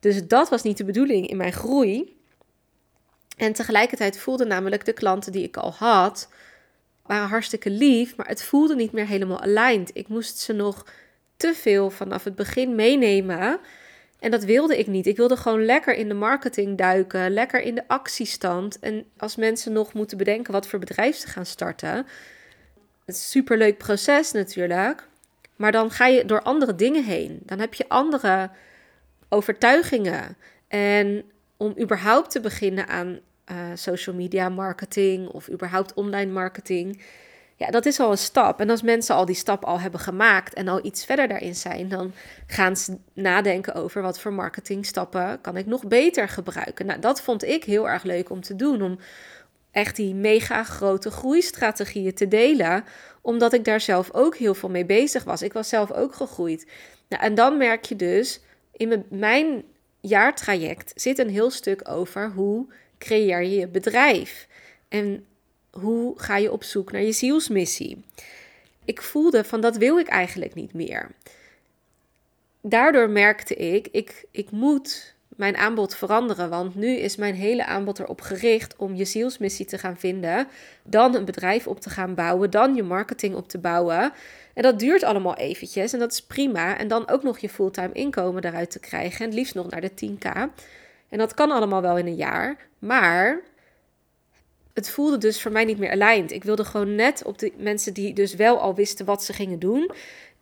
Dus 0.00 0.26
dat 0.26 0.48
was 0.48 0.62
niet 0.62 0.76
de 0.76 0.84
bedoeling 0.84 1.28
in 1.28 1.36
mijn 1.36 1.52
groei. 1.52 2.18
En 3.40 3.52
tegelijkertijd 3.52 4.18
voelde 4.18 4.44
namelijk 4.44 4.84
de 4.84 4.92
klanten 4.92 5.32
die 5.32 5.42
ik 5.42 5.56
al 5.56 5.72
had, 5.72 6.28
waren 7.02 7.28
hartstikke 7.28 7.70
lief, 7.70 8.16
maar 8.16 8.28
het 8.28 8.42
voelde 8.42 8.74
niet 8.74 8.92
meer 8.92 9.06
helemaal 9.06 9.40
aligned. 9.40 9.90
Ik 9.92 10.08
moest 10.08 10.38
ze 10.38 10.52
nog 10.52 10.86
te 11.36 11.54
veel 11.54 11.90
vanaf 11.90 12.24
het 12.24 12.34
begin 12.34 12.74
meenemen 12.74 13.60
en 14.18 14.30
dat 14.30 14.44
wilde 14.44 14.78
ik 14.78 14.86
niet. 14.86 15.06
Ik 15.06 15.16
wilde 15.16 15.36
gewoon 15.36 15.64
lekker 15.64 15.94
in 15.94 16.08
de 16.08 16.14
marketing 16.14 16.78
duiken, 16.78 17.30
lekker 17.30 17.60
in 17.60 17.74
de 17.74 17.88
actiestand. 17.88 18.78
En 18.78 19.04
als 19.16 19.36
mensen 19.36 19.72
nog 19.72 19.92
moeten 19.92 20.18
bedenken 20.18 20.52
wat 20.52 20.66
voor 20.66 20.78
bedrijf 20.78 21.16
ze 21.16 21.26
gaan 21.26 21.46
starten. 21.46 22.06
Een 23.06 23.14
superleuk 23.14 23.78
proces 23.78 24.32
natuurlijk. 24.32 25.08
Maar 25.56 25.72
dan 25.72 25.90
ga 25.90 26.06
je 26.06 26.24
door 26.24 26.42
andere 26.42 26.74
dingen 26.74 27.04
heen. 27.04 27.40
Dan 27.42 27.58
heb 27.58 27.74
je 27.74 27.88
andere 27.88 28.50
overtuigingen. 29.28 30.36
En 30.68 31.24
om 31.56 31.74
überhaupt 31.80 32.30
te 32.30 32.40
beginnen 32.40 32.88
aan 32.88 33.20
uh, 33.50 33.56
social 33.74 34.16
media 34.16 34.48
marketing 34.48 35.28
of 35.28 35.50
überhaupt 35.50 35.94
online 35.94 36.32
marketing, 36.32 37.02
ja, 37.60 37.70
dat 37.70 37.86
is 37.86 38.00
al 38.00 38.10
een 38.10 38.18
stap. 38.18 38.60
En 38.60 38.70
als 38.70 38.82
mensen 38.82 39.14
al 39.14 39.24
die 39.24 39.34
stap 39.34 39.64
al 39.64 39.80
hebben 39.80 40.00
gemaakt 40.00 40.54
en 40.54 40.68
al 40.68 40.84
iets 40.84 41.04
verder 41.04 41.28
daarin 41.28 41.54
zijn, 41.54 41.88
dan 41.88 42.12
gaan 42.46 42.76
ze 42.76 42.96
nadenken 43.12 43.74
over 43.74 44.02
wat 44.02 44.20
voor 44.20 44.32
marketingstappen 44.32 45.40
kan 45.40 45.56
ik 45.56 45.66
nog 45.66 45.86
beter 45.86 46.28
gebruiken. 46.28 46.86
Nou, 46.86 47.00
dat 47.00 47.22
vond 47.22 47.44
ik 47.44 47.64
heel 47.64 47.88
erg 47.88 48.02
leuk 48.02 48.30
om 48.30 48.40
te 48.40 48.56
doen, 48.56 48.82
om 48.82 48.98
echt 49.70 49.96
die 49.96 50.14
mega 50.14 50.64
grote 50.64 51.10
groeistrategieën 51.10 52.14
te 52.14 52.28
delen, 52.28 52.84
omdat 53.20 53.52
ik 53.52 53.64
daar 53.64 53.80
zelf 53.80 54.12
ook 54.12 54.36
heel 54.36 54.54
veel 54.54 54.70
mee 54.70 54.86
bezig 54.86 55.24
was. 55.24 55.42
Ik 55.42 55.52
was 55.52 55.68
zelf 55.68 55.92
ook 55.92 56.14
gegroeid. 56.14 56.66
Nou, 57.08 57.22
en 57.22 57.34
dan 57.34 57.56
merk 57.56 57.84
je 57.84 57.96
dus, 57.96 58.40
in 58.72 59.04
mijn 59.10 59.64
jaartraject 60.00 60.92
zit 60.94 61.18
een 61.18 61.30
heel 61.30 61.50
stuk 61.50 61.88
over 61.88 62.30
hoe 62.30 62.66
creëer 63.00 63.42
je 63.42 63.56
je 63.56 63.68
bedrijf. 63.68 64.46
En 64.88 65.26
hoe 65.70 66.18
ga 66.18 66.36
je 66.36 66.52
op 66.52 66.64
zoek 66.64 66.92
naar 66.92 67.02
je 67.02 67.12
zielsmissie? 67.12 68.04
Ik 68.84 69.02
voelde 69.02 69.44
van 69.44 69.60
dat 69.60 69.76
wil 69.76 69.98
ik 69.98 70.08
eigenlijk 70.08 70.54
niet 70.54 70.72
meer. 70.72 71.10
Daardoor 72.60 73.10
merkte 73.10 73.54
ik, 73.54 73.88
ik, 73.90 74.24
ik 74.30 74.50
moet 74.50 75.14
mijn 75.40 75.56
aanbod 75.56 75.94
veranderen. 75.94 76.50
Want 76.50 76.74
nu 76.74 76.96
is 76.96 77.16
mijn 77.16 77.34
hele 77.34 77.64
aanbod 77.64 77.98
erop 77.98 78.20
gericht 78.20 78.76
om 78.76 78.94
je 78.94 79.04
zielsmissie 79.04 79.66
te 79.66 79.78
gaan 79.78 79.96
vinden. 79.96 80.48
Dan 80.82 81.14
een 81.14 81.24
bedrijf 81.24 81.66
op 81.66 81.80
te 81.80 81.90
gaan 81.90 82.14
bouwen. 82.14 82.50
Dan 82.50 82.74
je 82.74 82.82
marketing 82.82 83.34
op 83.34 83.48
te 83.48 83.58
bouwen. 83.58 84.12
En 84.54 84.62
dat 84.62 84.78
duurt 84.78 85.02
allemaal 85.02 85.36
eventjes. 85.36 85.92
En 85.92 85.98
dat 85.98 86.12
is 86.12 86.22
prima. 86.22 86.78
En 86.78 86.88
dan 86.88 87.08
ook 87.08 87.22
nog 87.22 87.38
je 87.38 87.48
fulltime 87.48 87.92
inkomen 87.92 88.44
eruit 88.44 88.70
te 88.70 88.80
krijgen. 88.80 89.26
En 89.26 89.34
liefst 89.34 89.54
nog 89.54 89.70
naar 89.70 89.80
de 89.80 89.90
10k. 89.90 90.28
En 91.10 91.18
dat 91.18 91.34
kan 91.34 91.50
allemaal 91.50 91.82
wel 91.82 91.98
in 91.98 92.06
een 92.06 92.14
jaar. 92.14 92.56
Maar 92.78 93.40
het 94.74 94.90
voelde 94.90 95.18
dus 95.18 95.42
voor 95.42 95.52
mij 95.52 95.64
niet 95.64 95.78
meer 95.78 95.90
aligned. 95.90 96.32
Ik 96.32 96.44
wilde 96.44 96.64
gewoon 96.64 96.94
net 96.94 97.22
op 97.24 97.38
de 97.38 97.52
mensen 97.56 97.94
die 97.94 98.14
dus 98.14 98.34
wel 98.34 98.58
al 98.58 98.74
wisten 98.74 99.06
wat 99.06 99.24
ze 99.24 99.32
gingen 99.32 99.58
doen. 99.58 99.90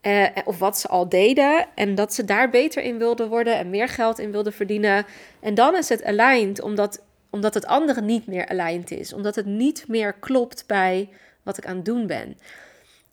Uh, 0.02 0.26
of 0.44 0.58
wat 0.58 0.78
ze 0.78 0.88
al 0.88 1.08
deden. 1.08 1.66
En 1.74 1.94
dat 1.94 2.14
ze 2.14 2.24
daar 2.24 2.50
beter 2.50 2.82
in 2.82 2.98
wilden 2.98 3.28
worden 3.28 3.56
en 3.56 3.70
meer 3.70 3.88
geld 3.88 4.18
in 4.18 4.30
wilden 4.30 4.52
verdienen. 4.52 5.06
En 5.40 5.54
dan 5.54 5.76
is 5.76 5.88
het 5.88 6.04
aligned, 6.04 6.60
omdat, 6.60 7.02
omdat 7.30 7.54
het 7.54 7.66
andere 7.66 8.00
niet 8.00 8.26
meer 8.26 8.48
aligned 8.48 8.90
is. 8.90 9.12
Omdat 9.12 9.34
het 9.34 9.46
niet 9.46 9.84
meer 9.88 10.12
klopt 10.12 10.64
bij 10.66 11.08
wat 11.42 11.58
ik 11.58 11.66
aan 11.66 11.76
het 11.76 11.84
doen 11.84 12.06
ben. 12.06 12.36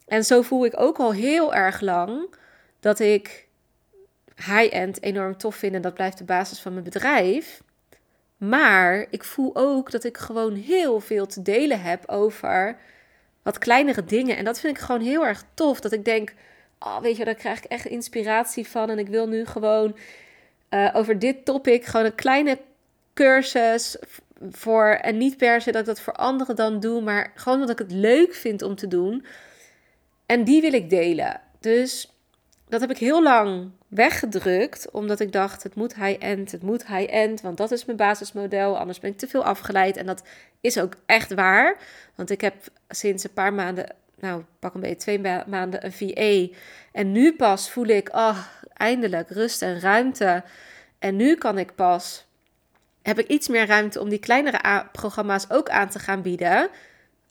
En 0.08 0.24
zo 0.24 0.42
voel 0.42 0.66
ik 0.66 0.80
ook 0.80 0.98
al 0.98 1.14
heel 1.14 1.54
erg 1.54 1.82
lang 1.82 2.36
dat 2.80 3.00
ik 3.00 3.48
high-end 4.36 5.04
enorm 5.04 5.38
tof 5.38 5.56
vind. 5.56 5.76
En 5.76 5.82
dat 5.82 5.94
blijft 5.94 6.18
de 6.18 6.24
basis 6.24 6.60
van 6.60 6.72
mijn 6.72 6.84
bedrijf. 6.84 7.64
Maar 8.38 9.06
ik 9.10 9.24
voel 9.24 9.56
ook 9.56 9.92
dat 9.92 10.04
ik 10.04 10.18
gewoon 10.18 10.56
heel 10.56 11.00
veel 11.00 11.26
te 11.26 11.42
delen 11.42 11.82
heb 11.82 12.10
over 12.10 12.78
wat 13.44 13.58
kleinere 13.58 14.06
dingen. 14.06 14.38
En 14.38 14.46
dat 14.46 14.60
vind 14.60 14.78
ik 14.78 14.84
gewoon 14.84 15.02
heel 15.02 15.26
erg 15.26 15.44
tof. 15.54 15.80
Dat 15.80 15.92
ik 15.92 16.06
denk, 16.06 16.34
oh, 16.80 17.00
weet 17.00 17.18
je, 17.18 17.26
daar 17.26 17.36
krijg 17.36 17.58
ik 17.58 17.72
echt 17.72 17.86
inspiratie 17.86 18.68
van. 18.68 18.90
En 18.90 19.00
ik 19.00 19.08
wil 19.08 19.28
nu 19.28 19.46
gewoon 19.46 19.98
uh, 20.70 20.90
over 20.94 21.20
dit 21.20 21.46
topic 21.46 21.86
gewoon 21.86 22.06
een 22.06 22.16
kleine 22.16 22.58
cursus 23.14 23.98
voor. 24.52 24.86
En 24.86 25.18
niet 25.18 25.38
per 25.38 25.62
se 25.62 25.72
dat 25.72 25.82
ik 25.82 25.88
dat 25.88 26.00
voor 26.00 26.14
anderen 26.14 26.56
dan 26.56 26.80
doe, 26.80 27.02
maar 27.02 27.32
gewoon 27.36 27.60
dat 27.60 27.70
ik 27.70 27.80
het 27.80 27.92
leuk 27.92 28.34
vind 28.34 28.62
om 28.62 28.76
te 28.76 28.88
doen. 28.88 29.26
En 30.26 30.44
die 30.44 30.62
wil 30.62 30.74
ik 30.74 30.90
delen. 30.90 31.42
Dus 31.60 32.14
dat 32.68 32.82
heb 32.82 32.90
ik 32.90 32.98
heel 32.98 33.24
lang 33.24 33.70
weggedrukt, 33.96 34.92
omdat 34.92 35.20
ik 35.20 35.32
dacht, 35.32 35.64
het 35.64 35.76
moet 35.76 35.96
high-end, 35.96 36.52
het 36.52 36.62
moet 36.62 36.88
high-end, 36.88 37.42
want 37.42 37.58
dat 37.58 37.72
is 37.72 37.86
mijn 37.86 37.98
basismodel, 37.98 38.78
anders 38.78 39.00
ben 39.00 39.12
ik 39.12 39.18
te 39.18 39.28
veel 39.28 39.44
afgeleid. 39.44 39.98
En 39.98 40.06
dat 40.06 40.24
is 40.62 40.80
ook 40.80 40.94
echt 41.06 41.34
waar, 41.34 41.78
want 42.16 42.30
ik 42.30 42.42
heb 42.42 42.56
sinds 42.90 43.24
een 43.24 43.34
paar 43.34 43.54
maanden, 43.54 43.96
nou 44.20 44.44
pak 44.60 44.74
een 44.74 44.82
beetje 44.82 44.96
twee 44.96 45.22
maanden, 45.48 45.86
een 45.86 45.94
VA. 45.94 46.56
En 46.92 47.12
nu 47.12 47.36
pas 47.36 47.72
voel 47.72 47.86
ik, 47.86 48.10
oh, 48.16 48.38
eindelijk 48.74 49.30
rust 49.30 49.62
en 49.62 49.80
ruimte. 49.80 50.44
En 51.00 51.16
nu 51.16 51.36
kan 51.36 51.58
ik 51.58 51.76
pas, 51.76 52.26
heb 53.02 53.20
ik 53.20 53.28
iets 53.28 53.48
meer 53.48 53.66
ruimte 53.66 54.00
om 54.00 54.10
die 54.10 54.20
kleinere 54.20 54.86
programma's 54.92 55.46
ook 55.50 55.70
aan 55.70 55.90
te 55.90 56.00
gaan 56.00 56.22
bieden. 56.22 56.70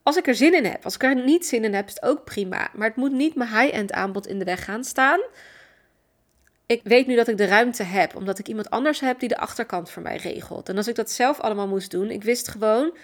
Als 0.02 0.16
ik 0.16 0.26
er 0.26 0.34
zin 0.34 0.54
in 0.54 0.64
heb. 0.64 0.84
Als 0.84 0.94
ik 0.94 1.02
er 1.02 1.24
niet 1.24 1.46
zin 1.46 1.64
in 1.64 1.74
heb, 1.74 1.86
is 1.86 1.94
het 1.94 2.04
ook 2.04 2.24
prima. 2.24 2.68
Maar 2.72 2.88
het 2.88 2.96
moet 2.96 3.12
niet 3.12 3.34
mijn 3.34 3.58
high-end 3.58 3.92
aanbod 3.92 4.26
in 4.26 4.38
de 4.38 4.44
weg 4.44 4.64
gaan 4.64 4.84
staan 4.84 5.20
ik 6.66 6.80
weet 6.84 7.06
nu 7.06 7.16
dat 7.16 7.28
ik 7.28 7.36
de 7.36 7.46
ruimte 7.46 7.82
heb, 7.82 8.16
omdat 8.16 8.38
ik 8.38 8.48
iemand 8.48 8.70
anders 8.70 9.00
heb 9.00 9.20
die 9.20 9.28
de 9.28 9.38
achterkant 9.38 9.90
voor 9.90 10.02
mij 10.02 10.16
regelt. 10.16 10.68
En 10.68 10.76
als 10.76 10.88
ik 10.88 10.94
dat 10.94 11.10
zelf 11.10 11.40
allemaal 11.40 11.68
moest 11.68 11.90
doen, 11.90 12.10
ik 12.10 12.22
wist 12.22 12.48
gewoon. 12.48 12.96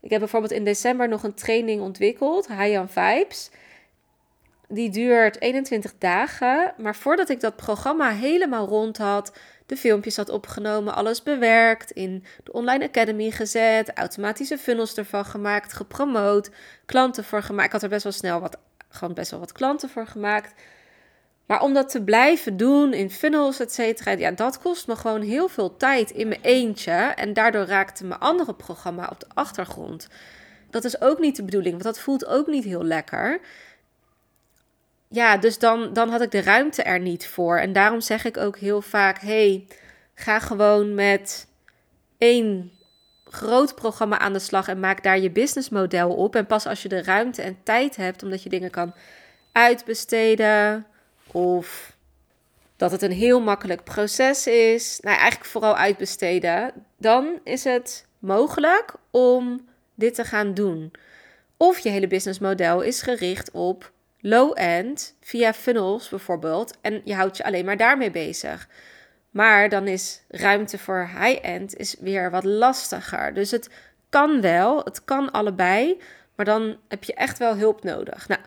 Ik 0.00 0.10
heb 0.10 0.18
bijvoorbeeld 0.18 0.52
in 0.52 0.64
december 0.64 1.08
nog 1.08 1.22
een 1.22 1.34
training 1.34 1.80
ontwikkeld, 1.80 2.46
High 2.46 2.82
Vibes. 2.86 3.50
Die 4.68 4.90
duurt 4.90 5.40
21 5.40 5.94
dagen. 5.98 6.74
Maar 6.78 6.96
voordat 6.96 7.28
ik 7.28 7.40
dat 7.40 7.56
programma 7.56 8.10
helemaal 8.10 8.68
rond 8.68 8.98
had, 8.98 9.32
de 9.66 9.76
filmpjes 9.76 10.16
had 10.16 10.28
opgenomen, 10.28 10.94
alles 10.94 11.22
bewerkt, 11.22 11.90
in 11.90 12.24
de 12.44 12.52
online 12.52 12.84
academy 12.84 13.30
gezet, 13.30 13.92
automatische 13.92 14.58
funnels 14.58 14.94
ervan 14.94 15.24
gemaakt, 15.24 15.72
gepromoot, 15.72 16.50
klanten 16.86 17.24
voor 17.24 17.42
gemaakt. 17.42 17.66
Ik 17.66 17.72
had 17.72 17.82
er 17.82 17.88
best 17.88 18.02
wel 18.02 18.12
snel 18.12 18.40
wat, 18.40 18.58
gewoon 18.88 19.14
best 19.14 19.30
wel 19.30 19.40
wat 19.40 19.52
klanten 19.52 19.88
voor 19.88 20.06
gemaakt. 20.06 20.54
Maar 21.52 21.62
om 21.62 21.74
dat 21.74 21.88
te 21.88 22.02
blijven 22.02 22.56
doen 22.56 22.92
in 22.92 23.10
funnels, 23.10 23.60
et 23.60 23.72
cetera, 23.72 24.10
ja, 24.10 24.30
dat 24.30 24.58
kost 24.58 24.86
me 24.86 24.96
gewoon 24.96 25.22
heel 25.22 25.48
veel 25.48 25.76
tijd 25.76 26.10
in 26.10 26.28
mijn 26.28 26.40
eentje. 26.42 26.92
En 26.92 27.32
daardoor 27.32 27.64
raakte 27.64 28.04
mijn 28.04 28.20
andere 28.20 28.54
programma 28.54 29.08
op 29.10 29.20
de 29.20 29.26
achtergrond. 29.34 30.08
Dat 30.70 30.84
is 30.84 31.00
ook 31.00 31.18
niet 31.18 31.36
de 31.36 31.44
bedoeling, 31.44 31.72
want 31.72 31.84
dat 31.84 31.98
voelt 31.98 32.26
ook 32.26 32.46
niet 32.46 32.64
heel 32.64 32.84
lekker. 32.84 33.40
Ja, 35.08 35.36
dus 35.36 35.58
dan, 35.58 35.92
dan 35.92 36.08
had 36.08 36.20
ik 36.20 36.30
de 36.30 36.42
ruimte 36.42 36.82
er 36.82 37.00
niet 37.00 37.26
voor. 37.26 37.58
En 37.58 37.72
daarom 37.72 38.00
zeg 38.00 38.24
ik 38.24 38.36
ook 38.36 38.58
heel 38.58 38.82
vaak: 38.82 39.20
hey, 39.20 39.66
ga 40.14 40.38
gewoon 40.38 40.94
met 40.94 41.46
één 42.18 42.72
groot 43.24 43.74
programma 43.74 44.18
aan 44.18 44.32
de 44.32 44.38
slag 44.38 44.68
en 44.68 44.80
maak 44.80 45.02
daar 45.02 45.18
je 45.18 45.30
businessmodel 45.30 46.14
op. 46.14 46.36
En 46.36 46.46
pas 46.46 46.66
als 46.66 46.82
je 46.82 46.88
de 46.88 47.02
ruimte 47.02 47.42
en 47.42 47.58
tijd 47.62 47.96
hebt, 47.96 48.22
omdat 48.22 48.42
je 48.42 48.48
dingen 48.48 48.70
kan 48.70 48.94
uitbesteden, 49.52 50.86
of 51.32 51.96
dat 52.76 52.90
het 52.90 53.02
een 53.02 53.12
heel 53.12 53.40
makkelijk 53.40 53.84
proces 53.84 54.46
is. 54.46 54.98
Nou, 55.00 55.16
eigenlijk 55.16 55.50
vooral 55.50 55.76
uitbesteden. 55.76 56.72
Dan 56.98 57.40
is 57.44 57.64
het 57.64 58.06
mogelijk 58.18 58.94
om 59.10 59.68
dit 59.94 60.14
te 60.14 60.24
gaan 60.24 60.54
doen. 60.54 60.92
Of 61.56 61.78
je 61.78 61.88
hele 61.88 62.06
businessmodel 62.06 62.80
is 62.80 63.02
gericht 63.02 63.50
op 63.50 63.92
low-end 64.20 65.14
via 65.20 65.52
funnels 65.52 66.08
bijvoorbeeld. 66.08 66.74
En 66.80 67.00
je 67.04 67.14
houdt 67.14 67.36
je 67.36 67.44
alleen 67.44 67.64
maar 67.64 67.76
daarmee 67.76 68.10
bezig. 68.10 68.68
Maar 69.30 69.68
dan 69.68 69.86
is 69.86 70.22
ruimte 70.28 70.78
voor 70.78 71.10
high-end 71.18 71.76
is 71.76 71.96
weer 72.00 72.30
wat 72.30 72.44
lastiger. 72.44 73.34
Dus 73.34 73.50
het 73.50 73.70
kan 74.08 74.40
wel, 74.40 74.78
het 74.84 75.04
kan 75.04 75.30
allebei. 75.30 76.00
Maar 76.34 76.46
dan 76.46 76.76
heb 76.88 77.04
je 77.04 77.14
echt 77.14 77.38
wel 77.38 77.56
hulp 77.56 77.82
nodig. 77.82 78.28
Nou, 78.28 78.40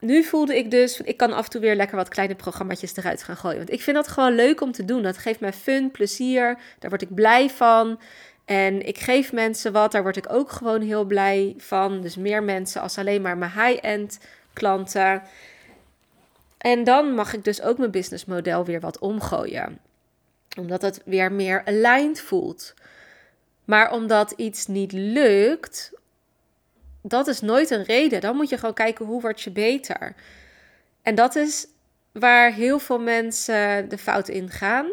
nu 0.00 0.22
voelde 0.24 0.56
ik 0.56 0.70
dus, 0.70 1.00
ik 1.00 1.16
kan 1.16 1.32
af 1.32 1.44
en 1.44 1.50
toe 1.50 1.60
weer 1.60 1.76
lekker 1.76 1.96
wat 1.96 2.08
kleine 2.08 2.34
programma's 2.34 2.96
eruit 2.96 3.22
gaan 3.22 3.36
gooien. 3.36 3.56
Want 3.56 3.72
ik 3.72 3.82
vind 3.82 3.96
dat 3.96 4.08
gewoon 4.08 4.34
leuk 4.34 4.60
om 4.60 4.72
te 4.72 4.84
doen. 4.84 5.02
Dat 5.02 5.18
geeft 5.18 5.40
mij 5.40 5.52
fun, 5.52 5.90
plezier. 5.90 6.58
Daar 6.78 6.90
word 6.90 7.02
ik 7.02 7.14
blij 7.14 7.50
van. 7.50 8.00
En 8.44 8.86
ik 8.86 8.98
geef 8.98 9.32
mensen 9.32 9.72
wat, 9.72 9.92
daar 9.92 10.02
word 10.02 10.16
ik 10.16 10.32
ook 10.32 10.50
gewoon 10.52 10.80
heel 10.80 11.04
blij 11.04 11.54
van. 11.58 12.00
Dus 12.00 12.16
meer 12.16 12.42
mensen 12.42 12.80
als 12.80 12.98
alleen 12.98 13.22
maar 13.22 13.38
mijn 13.38 13.50
high-end 13.50 14.18
klanten. 14.52 15.22
En 16.58 16.84
dan 16.84 17.14
mag 17.14 17.32
ik 17.32 17.44
dus 17.44 17.62
ook 17.62 17.78
mijn 17.78 17.90
businessmodel 17.90 18.64
weer 18.64 18.80
wat 18.80 18.98
omgooien. 18.98 19.78
Omdat 20.58 20.82
het 20.82 21.00
weer 21.04 21.32
meer 21.32 21.62
aligned 21.64 22.20
voelt. 22.20 22.74
Maar 23.64 23.92
omdat 23.92 24.30
iets 24.30 24.66
niet 24.66 24.92
lukt, 24.92 25.92
dat 27.02 27.26
is 27.26 27.40
nooit 27.40 27.70
een 27.70 27.82
reden. 27.82 28.20
Dan 28.20 28.36
moet 28.36 28.48
je 28.48 28.58
gewoon 28.58 28.74
kijken 28.74 29.06
hoe 29.06 29.20
word 29.20 29.40
je 29.40 29.50
beter. 29.50 30.14
En 31.02 31.14
dat 31.14 31.36
is 31.36 31.66
waar 32.12 32.52
heel 32.52 32.78
veel 32.78 33.00
mensen 33.00 33.88
de 33.88 33.98
fout 33.98 34.28
in 34.28 34.50
gaan. 34.50 34.90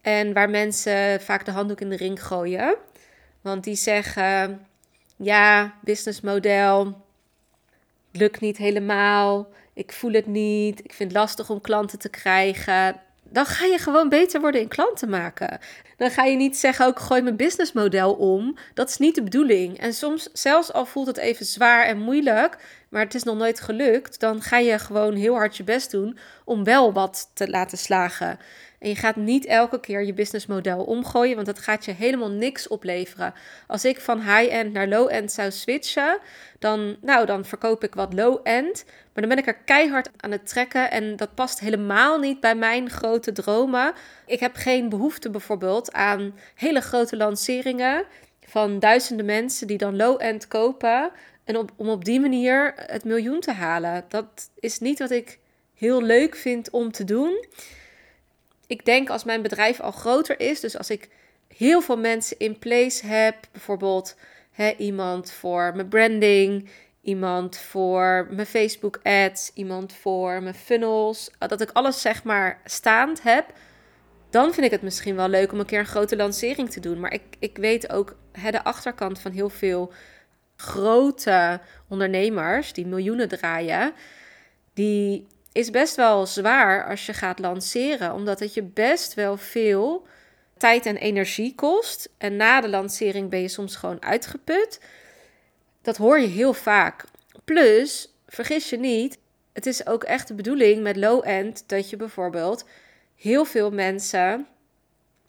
En 0.00 0.32
waar 0.32 0.50
mensen 0.50 1.20
vaak 1.20 1.44
de 1.44 1.50
handdoek 1.50 1.80
in 1.80 1.88
de 1.88 1.96
ring 1.96 2.22
gooien. 2.22 2.76
Want 3.40 3.64
die 3.64 3.74
zeggen: 3.74 4.66
ja, 5.16 5.74
businessmodel 5.80 7.04
lukt 8.12 8.40
niet 8.40 8.56
helemaal. 8.56 9.48
Ik 9.72 9.92
voel 9.92 10.12
het 10.12 10.26
niet. 10.26 10.84
Ik 10.84 10.92
vind 10.92 11.12
het 11.12 11.20
lastig 11.20 11.50
om 11.50 11.60
klanten 11.60 11.98
te 11.98 12.08
krijgen 12.08 13.00
dan 13.32 13.46
ga 13.46 13.64
je 13.64 13.78
gewoon 13.78 14.08
beter 14.08 14.40
worden 14.40 14.60
in 14.60 14.68
klanten 14.68 15.08
maken. 15.08 15.58
Dan 15.96 16.10
ga 16.10 16.24
je 16.24 16.36
niet 16.36 16.56
zeggen, 16.56 16.86
ook 16.86 17.00
gooi 17.00 17.22
mijn 17.22 17.36
businessmodel 17.36 18.12
om. 18.12 18.56
Dat 18.74 18.88
is 18.88 18.96
niet 18.96 19.14
de 19.14 19.22
bedoeling. 19.22 19.78
En 19.78 19.94
soms, 19.94 20.28
zelfs 20.32 20.72
al 20.72 20.86
voelt 20.86 21.06
het 21.06 21.16
even 21.16 21.46
zwaar 21.46 21.84
en 21.84 21.98
moeilijk, 21.98 22.56
maar 22.88 23.02
het 23.02 23.14
is 23.14 23.22
nog 23.22 23.36
nooit 23.36 23.60
gelukt, 23.60 24.20
dan 24.20 24.42
ga 24.42 24.58
je 24.58 24.78
gewoon 24.78 25.14
heel 25.14 25.34
hard 25.34 25.56
je 25.56 25.64
best 25.64 25.90
doen 25.90 26.18
om 26.44 26.64
wel 26.64 26.92
wat 26.92 27.30
te 27.34 27.48
laten 27.48 27.78
slagen. 27.78 28.38
En 28.82 28.88
je 28.88 28.96
gaat 28.96 29.16
niet 29.16 29.46
elke 29.46 29.80
keer 29.80 30.04
je 30.04 30.12
businessmodel 30.12 30.84
omgooien, 30.84 31.34
want 31.34 31.46
dat 31.46 31.58
gaat 31.58 31.84
je 31.84 31.92
helemaal 31.92 32.30
niks 32.30 32.68
opleveren. 32.68 33.34
Als 33.66 33.84
ik 33.84 34.00
van 34.00 34.20
high-end 34.20 34.72
naar 34.72 34.88
low-end 34.88 35.32
zou 35.32 35.50
switchen, 35.50 36.18
dan, 36.58 36.96
nou, 37.00 37.26
dan 37.26 37.44
verkoop 37.44 37.84
ik 37.84 37.94
wat 37.94 38.12
low-end. 38.12 38.84
Maar 38.86 39.26
dan 39.26 39.28
ben 39.28 39.38
ik 39.38 39.46
er 39.46 39.62
keihard 39.64 40.10
aan 40.16 40.30
het 40.30 40.46
trekken 40.46 40.90
en 40.90 41.16
dat 41.16 41.34
past 41.34 41.60
helemaal 41.60 42.18
niet 42.18 42.40
bij 42.40 42.54
mijn 42.54 42.90
grote 42.90 43.32
dromen. 43.32 43.92
Ik 44.26 44.40
heb 44.40 44.56
geen 44.56 44.88
behoefte 44.88 45.30
bijvoorbeeld 45.30 45.92
aan 45.92 46.34
hele 46.54 46.80
grote 46.80 47.16
lanceringen 47.16 48.04
van 48.46 48.78
duizenden 48.78 49.26
mensen 49.26 49.66
die 49.66 49.78
dan 49.78 49.96
low-end 49.96 50.48
kopen. 50.48 51.10
En 51.44 51.56
om 51.76 51.88
op 51.88 52.04
die 52.04 52.20
manier 52.20 52.72
het 52.76 53.04
miljoen 53.04 53.40
te 53.40 53.52
halen. 53.52 54.04
Dat 54.08 54.50
is 54.60 54.78
niet 54.78 54.98
wat 54.98 55.10
ik 55.10 55.38
heel 55.74 56.02
leuk 56.02 56.36
vind 56.36 56.70
om 56.70 56.92
te 56.92 57.04
doen 57.04 57.44
ik 58.72 58.84
denk 58.84 59.10
als 59.10 59.24
mijn 59.24 59.42
bedrijf 59.42 59.80
al 59.80 59.90
groter 59.90 60.40
is, 60.40 60.60
dus 60.60 60.78
als 60.78 60.90
ik 60.90 61.08
heel 61.56 61.80
veel 61.80 61.98
mensen 61.98 62.38
in 62.38 62.58
place 62.58 63.06
heb, 63.06 63.36
bijvoorbeeld 63.52 64.16
hè, 64.50 64.74
iemand 64.76 65.30
voor 65.30 65.72
mijn 65.74 65.88
branding, 65.88 66.68
iemand 67.02 67.58
voor 67.58 68.26
mijn 68.30 68.46
Facebook 68.46 69.00
ads, 69.02 69.50
iemand 69.54 69.92
voor 69.92 70.42
mijn 70.42 70.54
funnels, 70.54 71.30
dat 71.38 71.60
ik 71.60 71.70
alles 71.72 72.00
zeg 72.00 72.24
maar 72.24 72.60
staand 72.64 73.22
heb, 73.22 73.52
dan 74.30 74.52
vind 74.52 74.66
ik 74.66 74.72
het 74.72 74.82
misschien 74.82 75.16
wel 75.16 75.28
leuk 75.28 75.52
om 75.52 75.60
een 75.60 75.66
keer 75.66 75.78
een 75.78 75.86
grote 75.86 76.16
lancering 76.16 76.70
te 76.70 76.80
doen. 76.80 77.00
Maar 77.00 77.12
ik, 77.12 77.22
ik 77.38 77.56
weet 77.56 77.92
ook 77.92 78.16
hè, 78.32 78.50
de 78.50 78.64
achterkant 78.64 79.20
van 79.20 79.32
heel 79.32 79.48
veel 79.50 79.92
grote 80.56 81.60
ondernemers 81.88 82.72
die 82.72 82.86
miljoenen 82.86 83.28
draaien, 83.28 83.92
die 84.74 85.26
is 85.52 85.70
best 85.70 85.96
wel 85.96 86.26
zwaar 86.26 86.88
als 86.88 87.06
je 87.06 87.12
gaat 87.12 87.38
lanceren, 87.38 88.12
omdat 88.12 88.40
het 88.40 88.54
je 88.54 88.62
best 88.62 89.14
wel 89.14 89.36
veel 89.36 90.06
tijd 90.56 90.86
en 90.86 90.96
energie 90.96 91.54
kost. 91.54 92.08
En 92.18 92.36
na 92.36 92.60
de 92.60 92.68
lancering 92.68 93.30
ben 93.30 93.40
je 93.40 93.48
soms 93.48 93.76
gewoon 93.76 94.02
uitgeput. 94.02 94.80
Dat 95.82 95.96
hoor 95.96 96.20
je 96.20 96.26
heel 96.26 96.52
vaak. 96.52 97.04
Plus, 97.44 98.14
vergis 98.26 98.70
je 98.70 98.78
niet, 98.78 99.18
het 99.52 99.66
is 99.66 99.86
ook 99.86 100.04
echt 100.04 100.28
de 100.28 100.34
bedoeling 100.34 100.82
met 100.82 100.96
low-end 100.96 101.64
dat 101.66 101.90
je 101.90 101.96
bijvoorbeeld 101.96 102.64
heel 103.16 103.44
veel 103.44 103.70
mensen 103.70 104.46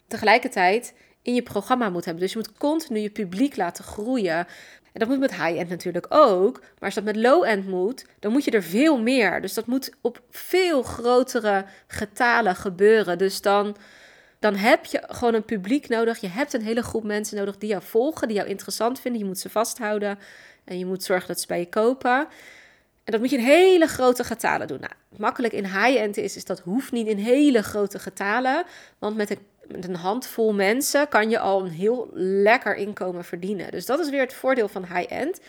tegelijkertijd 0.08 0.94
in 1.22 1.34
je 1.34 1.42
programma 1.42 1.90
moet 1.90 2.04
hebben. 2.04 2.22
Dus 2.22 2.32
je 2.32 2.38
moet 2.38 2.58
continu 2.58 2.98
je 2.98 3.10
publiek 3.10 3.56
laten 3.56 3.84
groeien. 3.84 4.46
En 4.94 5.00
dat 5.00 5.08
moet 5.08 5.18
met 5.18 5.34
high-end 5.34 5.68
natuurlijk 5.68 6.06
ook. 6.08 6.60
Maar 6.60 6.80
als 6.80 6.94
dat 6.94 7.04
met 7.04 7.16
low-end 7.16 7.68
moet, 7.68 8.06
dan 8.18 8.32
moet 8.32 8.44
je 8.44 8.50
er 8.50 8.62
veel 8.62 9.00
meer. 9.00 9.40
Dus 9.40 9.54
dat 9.54 9.66
moet 9.66 9.92
op 10.00 10.20
veel 10.30 10.82
grotere 10.82 11.64
getalen 11.86 12.56
gebeuren. 12.56 13.18
Dus 13.18 13.40
dan, 13.40 13.76
dan 14.38 14.54
heb 14.54 14.84
je 14.84 15.02
gewoon 15.06 15.34
een 15.34 15.44
publiek 15.44 15.88
nodig. 15.88 16.20
Je 16.20 16.28
hebt 16.28 16.52
een 16.52 16.62
hele 16.62 16.82
groep 16.82 17.04
mensen 17.04 17.36
nodig 17.36 17.58
die 17.58 17.68
jou 17.68 17.82
volgen, 17.82 18.28
die 18.28 18.36
jou 18.36 18.48
interessant 18.48 19.00
vinden. 19.00 19.20
Je 19.20 19.26
moet 19.26 19.38
ze 19.38 19.50
vasthouden 19.50 20.18
en 20.64 20.78
je 20.78 20.86
moet 20.86 21.02
zorgen 21.02 21.28
dat 21.28 21.40
ze 21.40 21.46
bij 21.46 21.58
je 21.58 21.68
kopen. 21.68 22.26
En 23.04 23.12
dat 23.12 23.20
moet 23.20 23.30
je 23.30 23.36
in 23.36 23.44
hele 23.44 23.86
grote 23.86 24.24
getalen 24.24 24.66
doen. 24.66 24.80
Nou, 24.80 24.92
makkelijk 25.16 25.52
in 25.52 25.64
high-end 25.64 26.16
is, 26.16 26.36
is 26.36 26.44
dat 26.44 26.60
hoeft 26.60 26.92
niet 26.92 27.06
in 27.06 27.18
hele 27.18 27.62
grote 27.62 27.98
getalen. 27.98 28.64
Want 28.98 29.16
met 29.16 29.30
een 29.30 29.38
met 29.68 29.88
een 29.88 29.96
handvol 29.96 30.52
mensen 30.52 31.08
kan 31.08 31.30
je 31.30 31.38
al 31.38 31.64
een 31.64 31.70
heel 31.70 32.08
lekker 32.12 32.76
inkomen 32.76 33.24
verdienen. 33.24 33.70
Dus 33.70 33.86
dat 33.86 33.98
is 33.98 34.10
weer 34.10 34.20
het 34.20 34.34
voordeel 34.34 34.68
van 34.68 34.84
high-end. 34.84 35.40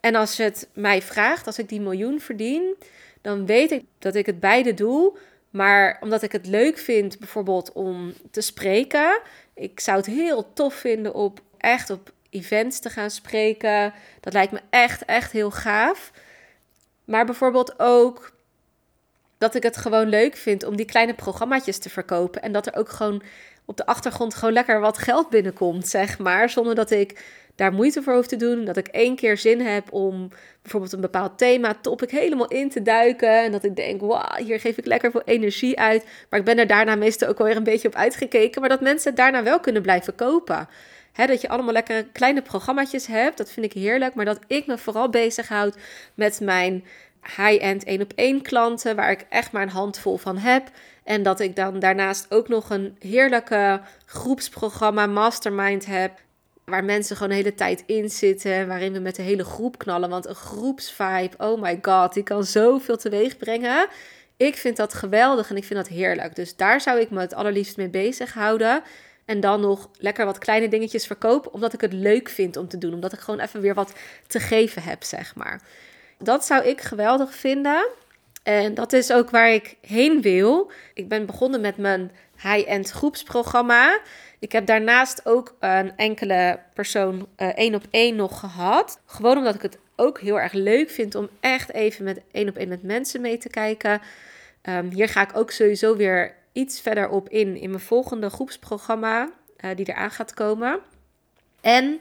En 0.00 0.14
als 0.14 0.36
het 0.36 0.68
mij 0.72 1.02
vraagt, 1.02 1.46
als 1.46 1.58
ik 1.58 1.68
die 1.68 1.80
miljoen 1.80 2.20
verdien, 2.20 2.74
dan 3.20 3.46
weet 3.46 3.70
ik 3.70 3.84
dat 3.98 4.14
ik 4.14 4.26
het 4.26 4.40
beide 4.40 4.74
doe. 4.74 5.18
Maar 5.50 5.98
omdat 6.00 6.22
ik 6.22 6.32
het 6.32 6.46
leuk 6.46 6.78
vind, 6.78 7.18
bijvoorbeeld 7.18 7.72
om 7.72 8.12
te 8.30 8.40
spreken. 8.40 9.20
Ik 9.54 9.80
zou 9.80 9.96
het 9.96 10.06
heel 10.06 10.52
tof 10.52 10.74
vinden 10.74 11.14
op 11.14 11.40
echt 11.58 11.90
op 11.90 12.12
events 12.30 12.78
te 12.78 12.90
gaan 12.90 13.10
spreken. 13.10 13.92
Dat 14.20 14.32
lijkt 14.32 14.52
me 14.52 14.60
echt, 14.70 15.04
echt 15.04 15.32
heel 15.32 15.50
gaaf. 15.50 16.12
Maar 17.04 17.24
bijvoorbeeld 17.24 17.74
ook 17.78 18.32
dat 19.44 19.54
ik 19.54 19.62
het 19.62 19.76
gewoon 19.76 20.08
leuk 20.08 20.36
vind 20.36 20.64
om 20.64 20.76
die 20.76 20.86
kleine 20.86 21.14
programmaatjes 21.14 21.78
te 21.78 21.90
verkopen. 21.90 22.42
En 22.42 22.52
dat 22.52 22.66
er 22.66 22.76
ook 22.76 22.88
gewoon 22.88 23.22
op 23.64 23.76
de 23.76 23.86
achtergrond 23.86 24.34
gewoon 24.34 24.54
lekker 24.54 24.80
wat 24.80 24.98
geld 24.98 25.30
binnenkomt, 25.30 25.88
zeg 25.88 26.18
maar. 26.18 26.50
Zonder 26.50 26.74
dat 26.74 26.90
ik 26.90 27.22
daar 27.54 27.72
moeite 27.72 28.02
voor 28.02 28.14
hoef 28.14 28.26
te 28.26 28.36
doen. 28.36 28.64
Dat 28.64 28.76
ik 28.76 28.88
één 28.88 29.16
keer 29.16 29.36
zin 29.36 29.60
heb 29.60 29.92
om 29.92 30.28
bijvoorbeeld 30.62 30.92
een 30.92 31.00
bepaald 31.00 31.38
thema 31.38 31.74
topic 31.80 32.10
helemaal 32.10 32.48
in 32.48 32.70
te 32.70 32.82
duiken. 32.82 33.42
En 33.42 33.52
dat 33.52 33.64
ik 33.64 33.76
denk, 33.76 34.00
wauw, 34.00 34.44
hier 34.44 34.60
geef 34.60 34.76
ik 34.76 34.86
lekker 34.86 35.10
veel 35.10 35.22
energie 35.24 35.78
uit. 35.78 36.04
Maar 36.30 36.38
ik 36.38 36.44
ben 36.44 36.58
er 36.58 36.66
daarna 36.66 36.94
meestal 36.94 37.28
ook 37.28 37.38
alweer 37.38 37.56
een 37.56 37.62
beetje 37.62 37.88
op 37.88 37.94
uitgekeken. 37.94 38.60
Maar 38.60 38.70
dat 38.70 38.80
mensen 38.80 39.08
het 39.08 39.18
daarna 39.18 39.42
wel 39.42 39.60
kunnen 39.60 39.82
blijven 39.82 40.14
kopen. 40.14 40.68
He, 41.12 41.26
dat 41.26 41.40
je 41.40 41.48
allemaal 41.48 41.72
lekkere 41.72 42.06
kleine 42.12 42.42
programma's 42.42 43.06
hebt. 43.06 43.38
Dat 43.38 43.50
vind 43.50 43.66
ik 43.66 43.72
heerlijk. 43.72 44.14
Maar 44.14 44.24
dat 44.24 44.38
ik 44.46 44.66
me 44.66 44.78
vooral 44.78 45.10
bezighoud 45.10 45.76
met 46.14 46.40
mijn 46.40 46.84
high-end 47.36 47.84
één 47.84 48.02
op 48.02 48.12
één 48.14 48.42
klanten. 48.42 48.96
Waar 48.96 49.10
ik 49.10 49.26
echt 49.28 49.52
maar 49.52 49.62
een 49.62 49.68
handvol 49.68 50.16
van 50.16 50.36
heb. 50.38 50.70
En 51.04 51.22
dat 51.22 51.40
ik 51.40 51.56
dan 51.56 51.78
daarnaast 51.78 52.26
ook 52.28 52.48
nog 52.48 52.70
een 52.70 52.96
heerlijke 52.98 53.80
groepsprogramma 54.06 55.06
mastermind 55.06 55.86
heb. 55.86 56.22
Waar 56.64 56.84
mensen 56.84 57.16
gewoon 57.16 57.30
de 57.30 57.36
hele 57.36 57.54
tijd 57.54 57.82
in 57.86 58.10
zitten. 58.10 58.68
Waarin 58.68 58.92
we 58.92 58.98
met 58.98 59.16
de 59.16 59.22
hele 59.22 59.44
groep 59.44 59.78
knallen. 59.78 60.10
Want 60.10 60.26
een 60.26 60.34
groepsvibe, 60.34 61.36
oh 61.38 61.62
my 61.62 61.78
god, 61.82 62.12
die 62.14 62.22
kan 62.22 62.44
zoveel 62.44 62.96
teweeg 62.96 63.36
brengen. 63.36 63.86
Ik 64.36 64.56
vind 64.56 64.76
dat 64.76 64.94
geweldig 64.94 65.50
en 65.50 65.56
ik 65.56 65.64
vind 65.64 65.78
dat 65.78 65.88
heerlijk. 65.88 66.36
Dus 66.36 66.56
daar 66.56 66.80
zou 66.80 67.00
ik 67.00 67.10
me 67.10 67.20
het 67.20 67.34
allerliefst 67.34 67.76
mee 67.76 67.88
bezighouden. 67.88 68.82
En 69.24 69.40
dan 69.40 69.60
nog 69.60 69.90
lekker 69.98 70.24
wat 70.24 70.38
kleine 70.38 70.68
dingetjes 70.68 71.06
verkopen. 71.06 71.52
Omdat 71.52 71.72
ik 71.72 71.80
het 71.80 71.92
leuk 71.92 72.28
vind 72.28 72.56
om 72.56 72.68
te 72.68 72.78
doen. 72.78 72.94
Omdat 72.94 73.12
ik 73.12 73.18
gewoon 73.18 73.40
even 73.40 73.60
weer 73.60 73.74
wat 73.74 73.92
te 74.26 74.40
geven 74.40 74.82
heb, 74.82 75.02
zeg 75.02 75.34
maar. 75.34 75.60
Dat 76.24 76.44
zou 76.44 76.64
ik 76.64 76.80
geweldig 76.80 77.34
vinden. 77.34 77.88
En 78.42 78.74
dat 78.74 78.92
is 78.92 79.12
ook 79.12 79.30
waar 79.30 79.52
ik 79.52 79.76
heen 79.80 80.22
wil. 80.22 80.70
Ik 80.94 81.08
ben 81.08 81.26
begonnen 81.26 81.60
met 81.60 81.76
mijn 81.76 82.10
high-end 82.42 82.90
groepsprogramma. 82.90 84.00
Ik 84.38 84.52
heb 84.52 84.66
daarnaast 84.66 85.26
ook 85.26 85.54
een 85.60 85.96
enkele 85.96 86.60
persoon 86.74 87.26
uh, 87.36 87.48
één 87.48 87.74
op 87.74 87.84
één 87.90 88.16
nog 88.16 88.40
gehad. 88.40 89.00
Gewoon 89.06 89.36
omdat 89.36 89.54
ik 89.54 89.62
het 89.62 89.78
ook 89.96 90.20
heel 90.20 90.40
erg 90.40 90.52
leuk 90.52 90.90
vind 90.90 91.14
om 91.14 91.28
echt 91.40 91.72
even 91.72 92.04
met 92.04 92.20
één 92.32 92.48
op 92.48 92.56
één 92.56 92.68
met 92.68 92.82
mensen 92.82 93.20
mee 93.20 93.38
te 93.38 93.48
kijken. 93.48 94.00
Um, 94.68 94.90
hier 94.90 95.08
ga 95.08 95.22
ik 95.22 95.36
ook 95.36 95.50
sowieso 95.50 95.96
weer 95.96 96.34
iets 96.52 96.80
verder 96.80 97.08
op 97.08 97.28
in 97.28 97.56
in 97.56 97.70
mijn 97.70 97.82
volgende 97.82 98.30
groepsprogramma 98.30 99.30
uh, 99.64 99.70
die 99.76 99.88
eraan 99.88 100.10
gaat 100.10 100.34
komen. 100.34 100.80
En 101.60 102.00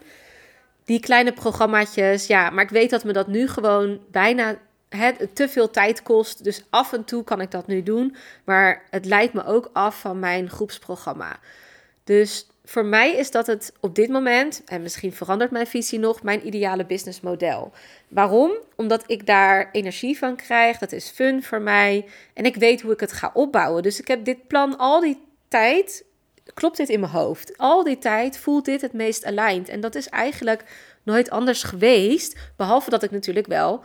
die 0.86 1.00
kleine 1.00 1.34
programmaatjes, 1.34 2.28
ja, 2.28 2.50
maar 2.50 2.64
ik 2.64 2.70
weet 2.70 2.90
dat 2.90 3.04
me 3.04 3.14
dat 3.14 3.28
nu 3.28 3.48
gewoon 3.48 4.00
bijna 4.12 4.58
het, 4.98 5.36
te 5.36 5.50
veel 5.50 5.70
tijd 5.70 6.04
kost. 6.04 6.44
Dus 6.44 6.64
af 6.70 6.94
en 6.94 7.04
toe 7.04 7.24
kan 7.24 7.42
ik 7.42 7.52
dat 7.52 7.68
nu 7.68 7.84
doen. 7.84 8.16
Maar 8.44 8.84
het 8.90 9.06
leidt 9.06 9.34
me 9.34 9.46
ook 9.46 9.70
af 9.74 10.00
van 10.00 10.20
mijn 10.20 10.50
groepsprogramma. 10.50 11.40
Dus 12.04 12.48
voor 12.66 12.86
mij 12.86 13.16
is 13.16 13.32
dat 13.32 13.48
het 13.48 13.74
op 13.80 13.96
dit 13.96 14.10
moment, 14.10 14.62
en 14.66 14.82
misschien 14.82 15.14
verandert 15.14 15.52
mijn 15.52 15.68
visie 15.68 16.00
nog, 16.00 16.24
mijn 16.24 16.48
ideale 16.48 16.86
businessmodel. 16.86 17.72
Waarom? 18.08 18.52
Omdat 18.76 19.04
ik 19.08 19.26
daar 19.26 19.70
energie 19.72 20.18
van 20.18 20.36
krijg. 20.36 20.78
Dat 20.78 20.92
is 20.92 21.10
fun 21.10 21.44
voor 21.44 21.62
mij. 21.62 22.06
En 22.34 22.46
ik 22.46 22.56
weet 22.56 22.82
hoe 22.82 22.94
ik 22.94 23.00
het 23.00 23.12
ga 23.12 23.32
opbouwen. 23.34 23.84
Dus 23.84 24.00
ik 24.00 24.08
heb 24.08 24.26
dit 24.26 24.48
plan 24.48 24.78
al 24.78 25.00
die 25.00 25.22
tijd. 25.48 26.06
Klopt 26.54 26.78
dit 26.78 26.90
in 26.90 27.00
mijn 27.00 27.12
hoofd? 27.12 27.58
Al 27.58 27.84
die 27.84 27.98
tijd 27.98 28.38
voelt 28.38 28.66
dit 28.66 28.82
het 28.82 28.94
meest 28.94 29.26
aligned. 29.26 29.70
En 29.70 29.82
dat 29.82 29.96
is 29.96 30.10
eigenlijk 30.10 30.64
nooit 31.04 31.30
anders 31.30 31.64
geweest. 31.64 32.40
Behalve 32.56 32.90
dat 32.90 33.04
ik 33.04 33.12
natuurlijk 33.12 33.48
wel 33.48 33.84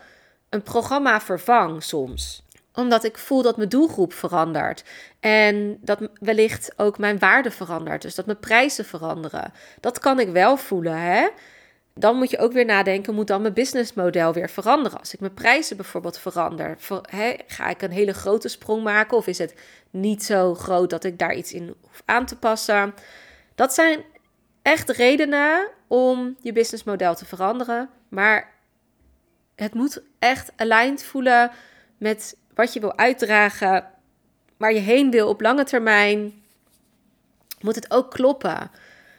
een 0.48 0.62
programma 0.62 1.20
vervang 1.20 1.82
soms 1.82 2.42
omdat 2.78 3.04
ik 3.04 3.18
voel 3.18 3.42
dat 3.42 3.56
mijn 3.56 3.68
doelgroep 3.68 4.12
verandert. 4.12 4.84
En 5.20 5.78
dat 5.80 6.08
wellicht 6.20 6.72
ook 6.76 6.98
mijn 6.98 7.18
waarde 7.18 7.50
verandert. 7.50 8.02
Dus 8.02 8.14
dat 8.14 8.26
mijn 8.26 8.38
prijzen 8.38 8.84
veranderen. 8.84 9.52
Dat 9.80 9.98
kan 9.98 10.20
ik 10.20 10.28
wel 10.28 10.56
voelen. 10.56 10.98
Hè? 11.00 11.28
Dan 11.94 12.16
moet 12.16 12.30
je 12.30 12.38
ook 12.38 12.52
weer 12.52 12.64
nadenken, 12.64 13.14
moet 13.14 13.26
dan 13.26 13.42
mijn 13.42 13.54
businessmodel 13.54 14.32
weer 14.32 14.50
veranderen? 14.50 14.98
Als 14.98 15.14
ik 15.14 15.20
mijn 15.20 15.34
prijzen 15.34 15.76
bijvoorbeeld 15.76 16.18
verander, 16.18 16.76
ga 17.46 17.68
ik 17.68 17.82
een 17.82 17.90
hele 17.90 18.14
grote 18.14 18.48
sprong 18.48 18.82
maken? 18.82 19.16
Of 19.16 19.26
is 19.26 19.38
het 19.38 19.54
niet 19.90 20.24
zo 20.24 20.54
groot 20.54 20.90
dat 20.90 21.04
ik 21.04 21.18
daar 21.18 21.34
iets 21.34 21.52
in 21.52 21.74
hoef 21.80 22.02
aan 22.04 22.26
te 22.26 22.36
passen? 22.36 22.94
Dat 23.54 23.74
zijn 23.74 24.04
echt 24.62 24.90
redenen 24.90 25.68
om 25.86 26.36
je 26.40 26.52
businessmodel 26.52 27.14
te 27.14 27.24
veranderen. 27.24 27.90
Maar 28.08 28.52
het 29.54 29.74
moet 29.74 30.02
echt 30.18 30.52
aligned 30.56 31.04
voelen 31.04 31.50
met 31.98 32.36
wat 32.54 32.72
je 32.72 32.80
wil 32.80 32.96
uitdragen, 32.96 33.90
waar 34.56 34.72
je 34.72 34.80
heen 34.80 35.10
wil 35.10 35.28
op 35.28 35.40
lange 35.40 35.64
termijn, 35.64 36.42
moet 37.60 37.74
het 37.74 37.90
ook 37.90 38.10
kloppen. 38.10 38.70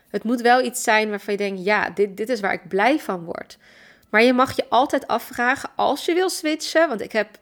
Het 0.10 0.23
moet 0.23 0.41
wel 0.41 0.63
iets 0.63 0.84
zijn 0.84 1.10
waarvan 1.10 1.34
je 1.34 1.39
denkt, 1.39 1.63
ja, 1.63 1.89
dit, 1.89 2.17
dit 2.17 2.29
is 2.29 2.39
waar 2.39 2.53
ik 2.53 2.67
blij 2.67 2.99
van 2.99 3.23
word. 3.23 3.58
Maar 4.10 4.23
je 4.23 4.34
mag 4.34 4.55
je 4.55 4.69
altijd 4.69 5.08
afvragen 5.08 5.69
als 5.75 6.05
je 6.05 6.13
wil 6.13 6.29
switchen, 6.29 6.88
want 6.88 7.01
ik 7.01 7.12
heb 7.12 7.39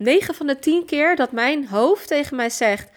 9 0.00 0.34
van 0.34 0.46
de 0.46 0.58
10 0.58 0.84
keer 0.84 1.16
dat 1.16 1.32
mijn 1.32 1.66
hoofd 1.66 2.08
tegen 2.08 2.36
mij 2.36 2.50
zegt, 2.50 2.90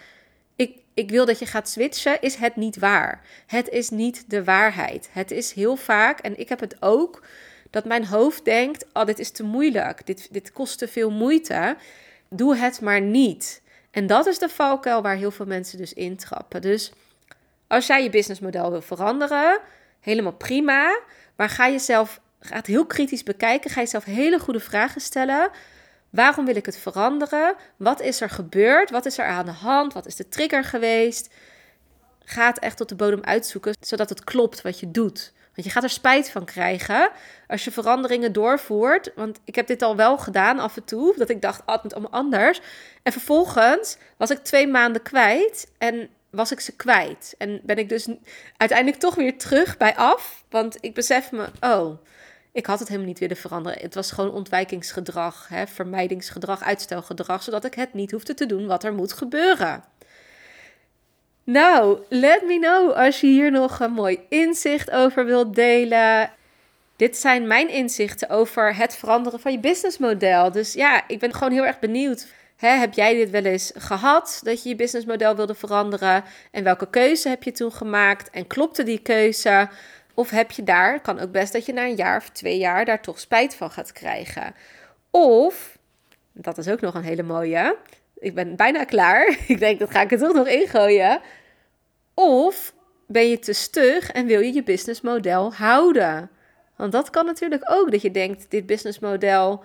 ik, 0.55 0.77
ik 0.93 1.09
wil 1.09 1.25
dat 1.25 1.39
je 1.39 1.45
gaat 1.45 1.69
switchen, 1.69 2.21
is 2.21 2.35
het 2.35 2.55
niet 2.55 2.77
waar. 2.77 3.21
Het 3.47 3.69
is 3.69 3.89
niet 3.89 4.29
de 4.29 4.43
waarheid. 4.43 5.09
Het 5.11 5.31
is 5.31 5.51
heel 5.51 5.75
vaak, 5.75 6.19
en 6.19 6.39
ik 6.39 6.49
heb 6.49 6.59
het 6.59 6.75
ook, 6.79 7.23
dat 7.69 7.85
mijn 7.85 8.05
hoofd 8.05 8.45
denkt, 8.45 8.85
oh, 8.93 9.05
dit 9.05 9.19
is 9.19 9.31
te 9.31 9.43
moeilijk, 9.43 10.05
dit, 10.05 10.27
dit 10.31 10.51
kost 10.51 10.77
te 10.77 10.87
veel 10.87 11.11
moeite 11.11 11.75
doe 12.29 12.55
het 12.55 12.81
maar 12.81 13.01
niet. 13.01 13.61
En 13.91 14.07
dat 14.07 14.25
is 14.25 14.39
de 14.39 14.49
valkuil 14.49 15.01
waar 15.01 15.15
heel 15.15 15.31
veel 15.31 15.45
mensen 15.45 15.77
dus 15.77 15.93
intrappen. 15.93 16.61
Dus 16.61 16.91
als 17.67 17.87
jij 17.87 18.03
je 18.03 18.09
businessmodel 18.09 18.71
wil 18.71 18.81
veranderen, 18.81 19.59
helemaal 19.99 20.33
prima. 20.33 20.99
Maar 21.35 21.49
ga 21.49 21.69
jezelf, 21.69 22.21
ga 22.39 22.61
heel 22.63 22.85
kritisch 22.85 23.23
bekijken. 23.23 23.69
Ga 23.69 23.81
jezelf 23.81 24.03
hele 24.03 24.39
goede 24.39 24.59
vragen 24.59 25.01
stellen. 25.01 25.51
Waarom 26.13 26.45
wil 26.45 26.55
ik 26.55 26.65
het 26.65 26.77
veranderen? 26.77 27.55
Wat 27.77 28.01
is 28.01 28.21
er 28.21 28.29
gebeurd? 28.29 28.89
Wat 28.89 29.05
is 29.05 29.17
er 29.17 29.25
aan 29.25 29.45
de 29.45 29.51
hand? 29.51 29.93
Wat 29.93 30.05
is 30.05 30.15
de 30.15 30.29
trigger 30.29 30.63
geweest? 30.63 31.33
Ga 32.23 32.53
echt 32.53 32.77
tot 32.77 32.89
de 32.89 32.95
bodem 32.95 33.23
uitzoeken, 33.23 33.75
zodat 33.79 34.09
het 34.09 34.23
klopt 34.23 34.61
wat 34.61 34.79
je 34.79 34.91
doet. 34.91 35.33
Want 35.55 35.67
je 35.67 35.69
gaat 35.69 35.83
er 35.83 35.89
spijt 35.89 36.29
van 36.29 36.45
krijgen 36.45 37.09
als 37.47 37.63
je 37.63 37.71
veranderingen 37.71 38.33
doorvoert. 38.33 39.11
Want 39.15 39.39
ik 39.43 39.55
heb 39.55 39.67
dit 39.67 39.81
al 39.81 39.95
wel 39.95 40.17
gedaan 40.17 40.59
af 40.59 40.77
en 40.77 40.83
toe. 40.83 41.13
Dat 41.17 41.29
ik 41.29 41.41
dacht, 41.41 41.61
oh, 41.65 41.73
het 41.73 41.83
moet 41.83 41.93
allemaal 41.93 42.11
anders. 42.11 42.61
En 43.03 43.11
vervolgens 43.11 43.97
was 44.17 44.29
ik 44.29 44.37
twee 44.37 44.67
maanden 44.67 45.01
kwijt. 45.01 45.71
En 45.77 46.09
was 46.29 46.51
ik 46.51 46.59
ze 46.59 46.75
kwijt. 46.75 47.35
En 47.37 47.59
ben 47.63 47.77
ik 47.77 47.89
dus 47.89 48.07
uiteindelijk 48.57 48.99
toch 48.99 49.15
weer 49.15 49.37
terug 49.37 49.77
bij 49.77 49.95
af. 49.95 50.43
Want 50.49 50.77
ik 50.79 50.93
besef 50.93 51.31
me, 51.31 51.45
oh, 51.59 51.97
ik 52.53 52.65
had 52.65 52.79
het 52.79 52.87
helemaal 52.87 53.09
niet 53.09 53.19
willen 53.19 53.37
veranderen. 53.37 53.81
Het 53.81 53.95
was 53.95 54.11
gewoon 54.11 54.31
ontwijkingsgedrag, 54.31 55.47
hè, 55.47 55.67
vermijdingsgedrag, 55.67 56.61
uitstelgedrag. 56.61 57.43
Zodat 57.43 57.65
ik 57.65 57.73
het 57.73 57.93
niet 57.93 58.11
hoefde 58.11 58.33
te 58.33 58.45
doen 58.45 58.67
wat 58.67 58.83
er 58.83 58.93
moet 58.93 59.13
gebeuren. 59.13 59.83
Nou, 61.43 61.99
let 62.09 62.43
me 62.45 62.59
know 62.59 62.91
als 62.91 63.21
je 63.21 63.27
hier 63.27 63.51
nog 63.51 63.79
een 63.79 63.91
mooi 63.91 64.19
inzicht 64.29 64.91
over 64.91 65.25
wilt 65.25 65.55
delen. 65.55 66.31
Dit 66.95 67.17
zijn 67.17 67.47
mijn 67.47 67.69
inzichten 67.69 68.29
over 68.29 68.75
het 68.75 68.95
veranderen 68.95 69.39
van 69.39 69.51
je 69.51 69.59
businessmodel. 69.59 70.51
Dus 70.51 70.73
ja, 70.73 71.07
ik 71.07 71.19
ben 71.19 71.33
gewoon 71.33 71.53
heel 71.53 71.65
erg 71.65 71.79
benieuwd. 71.79 72.27
heb 72.57 72.93
jij 72.93 73.13
dit 73.13 73.29
wel 73.29 73.45
eens 73.45 73.71
gehad 73.75 74.39
dat 74.43 74.63
je 74.63 74.69
je 74.69 74.75
businessmodel 74.75 75.35
wilde 75.35 75.55
veranderen? 75.55 76.23
En 76.51 76.63
welke 76.63 76.89
keuze 76.89 77.29
heb 77.29 77.43
je 77.43 77.51
toen 77.51 77.71
gemaakt? 77.71 78.29
En 78.29 78.47
klopte 78.47 78.83
die 78.83 78.99
keuze? 78.99 79.69
Of 80.13 80.29
heb 80.29 80.51
je 80.51 80.63
daar, 80.63 81.01
kan 81.01 81.19
ook 81.19 81.31
best 81.31 81.53
dat 81.53 81.65
je 81.65 81.73
na 81.73 81.83
een 81.83 81.95
jaar 81.95 82.17
of 82.17 82.29
twee 82.29 82.57
jaar 82.57 82.85
daar 82.85 83.01
toch 83.01 83.19
spijt 83.19 83.55
van 83.55 83.71
gaat 83.71 83.91
krijgen. 83.91 84.55
Of, 85.11 85.77
dat 86.31 86.57
is 86.57 86.67
ook 86.67 86.81
nog 86.81 86.95
een 86.95 87.03
hele 87.03 87.23
mooie, 87.23 87.77
ik 88.23 88.35
ben 88.35 88.55
bijna 88.55 88.83
klaar. 88.83 89.37
Ik 89.47 89.59
denk, 89.59 89.79
dat 89.79 89.91
ga 89.91 90.01
ik 90.01 90.11
er 90.11 90.17
toch 90.17 90.33
nog 90.33 90.47
ingooien. 90.47 91.21
Of 92.13 92.73
ben 93.07 93.29
je 93.29 93.39
te 93.39 93.53
stug 93.53 94.11
en 94.11 94.25
wil 94.25 94.39
je 94.39 94.53
je 94.53 94.63
businessmodel 94.63 95.53
houden? 95.53 96.29
Want 96.75 96.91
dat 96.91 97.09
kan 97.09 97.25
natuurlijk 97.25 97.63
ook, 97.71 97.91
dat 97.91 98.01
je 98.01 98.11
denkt, 98.11 98.45
dit 98.49 98.65
businessmodel, 98.65 99.63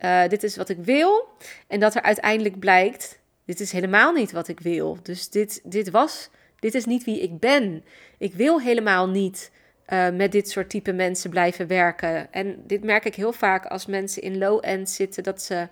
uh, 0.00 0.28
dit 0.28 0.42
is 0.42 0.56
wat 0.56 0.68
ik 0.68 0.78
wil. 0.78 1.28
En 1.68 1.80
dat 1.80 1.94
er 1.94 2.02
uiteindelijk 2.02 2.58
blijkt, 2.58 3.18
dit 3.46 3.60
is 3.60 3.72
helemaal 3.72 4.12
niet 4.12 4.32
wat 4.32 4.48
ik 4.48 4.60
wil. 4.60 4.98
Dus 5.02 5.30
dit, 5.30 5.60
dit 5.64 5.90
was, 5.90 6.30
dit 6.58 6.74
is 6.74 6.84
niet 6.84 7.04
wie 7.04 7.20
ik 7.20 7.38
ben. 7.38 7.84
Ik 8.18 8.34
wil 8.34 8.60
helemaal 8.60 9.08
niet 9.08 9.50
uh, 9.88 10.10
met 10.10 10.32
dit 10.32 10.50
soort 10.50 10.70
type 10.70 10.92
mensen 10.92 11.30
blijven 11.30 11.66
werken. 11.66 12.32
En 12.32 12.62
dit 12.66 12.84
merk 12.84 13.04
ik 13.04 13.14
heel 13.14 13.32
vaak 13.32 13.66
als 13.66 13.86
mensen 13.86 14.22
in 14.22 14.38
low-end 14.38 14.90
zitten, 14.90 15.22
dat 15.22 15.42
ze 15.42 15.68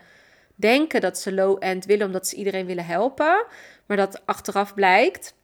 denken 0.54 1.00
dat 1.00 1.18
ze 1.18 1.34
low-end 1.34 1.84
willen 1.84 2.06
omdat 2.06 2.26
ze 2.28 2.36
iedereen 2.36 2.66
willen 2.66 2.86
helpen. 2.86 3.46
Maar 3.86 3.96
dat 3.96 4.22
achteraf 4.26 4.74
blijkt 4.74 5.34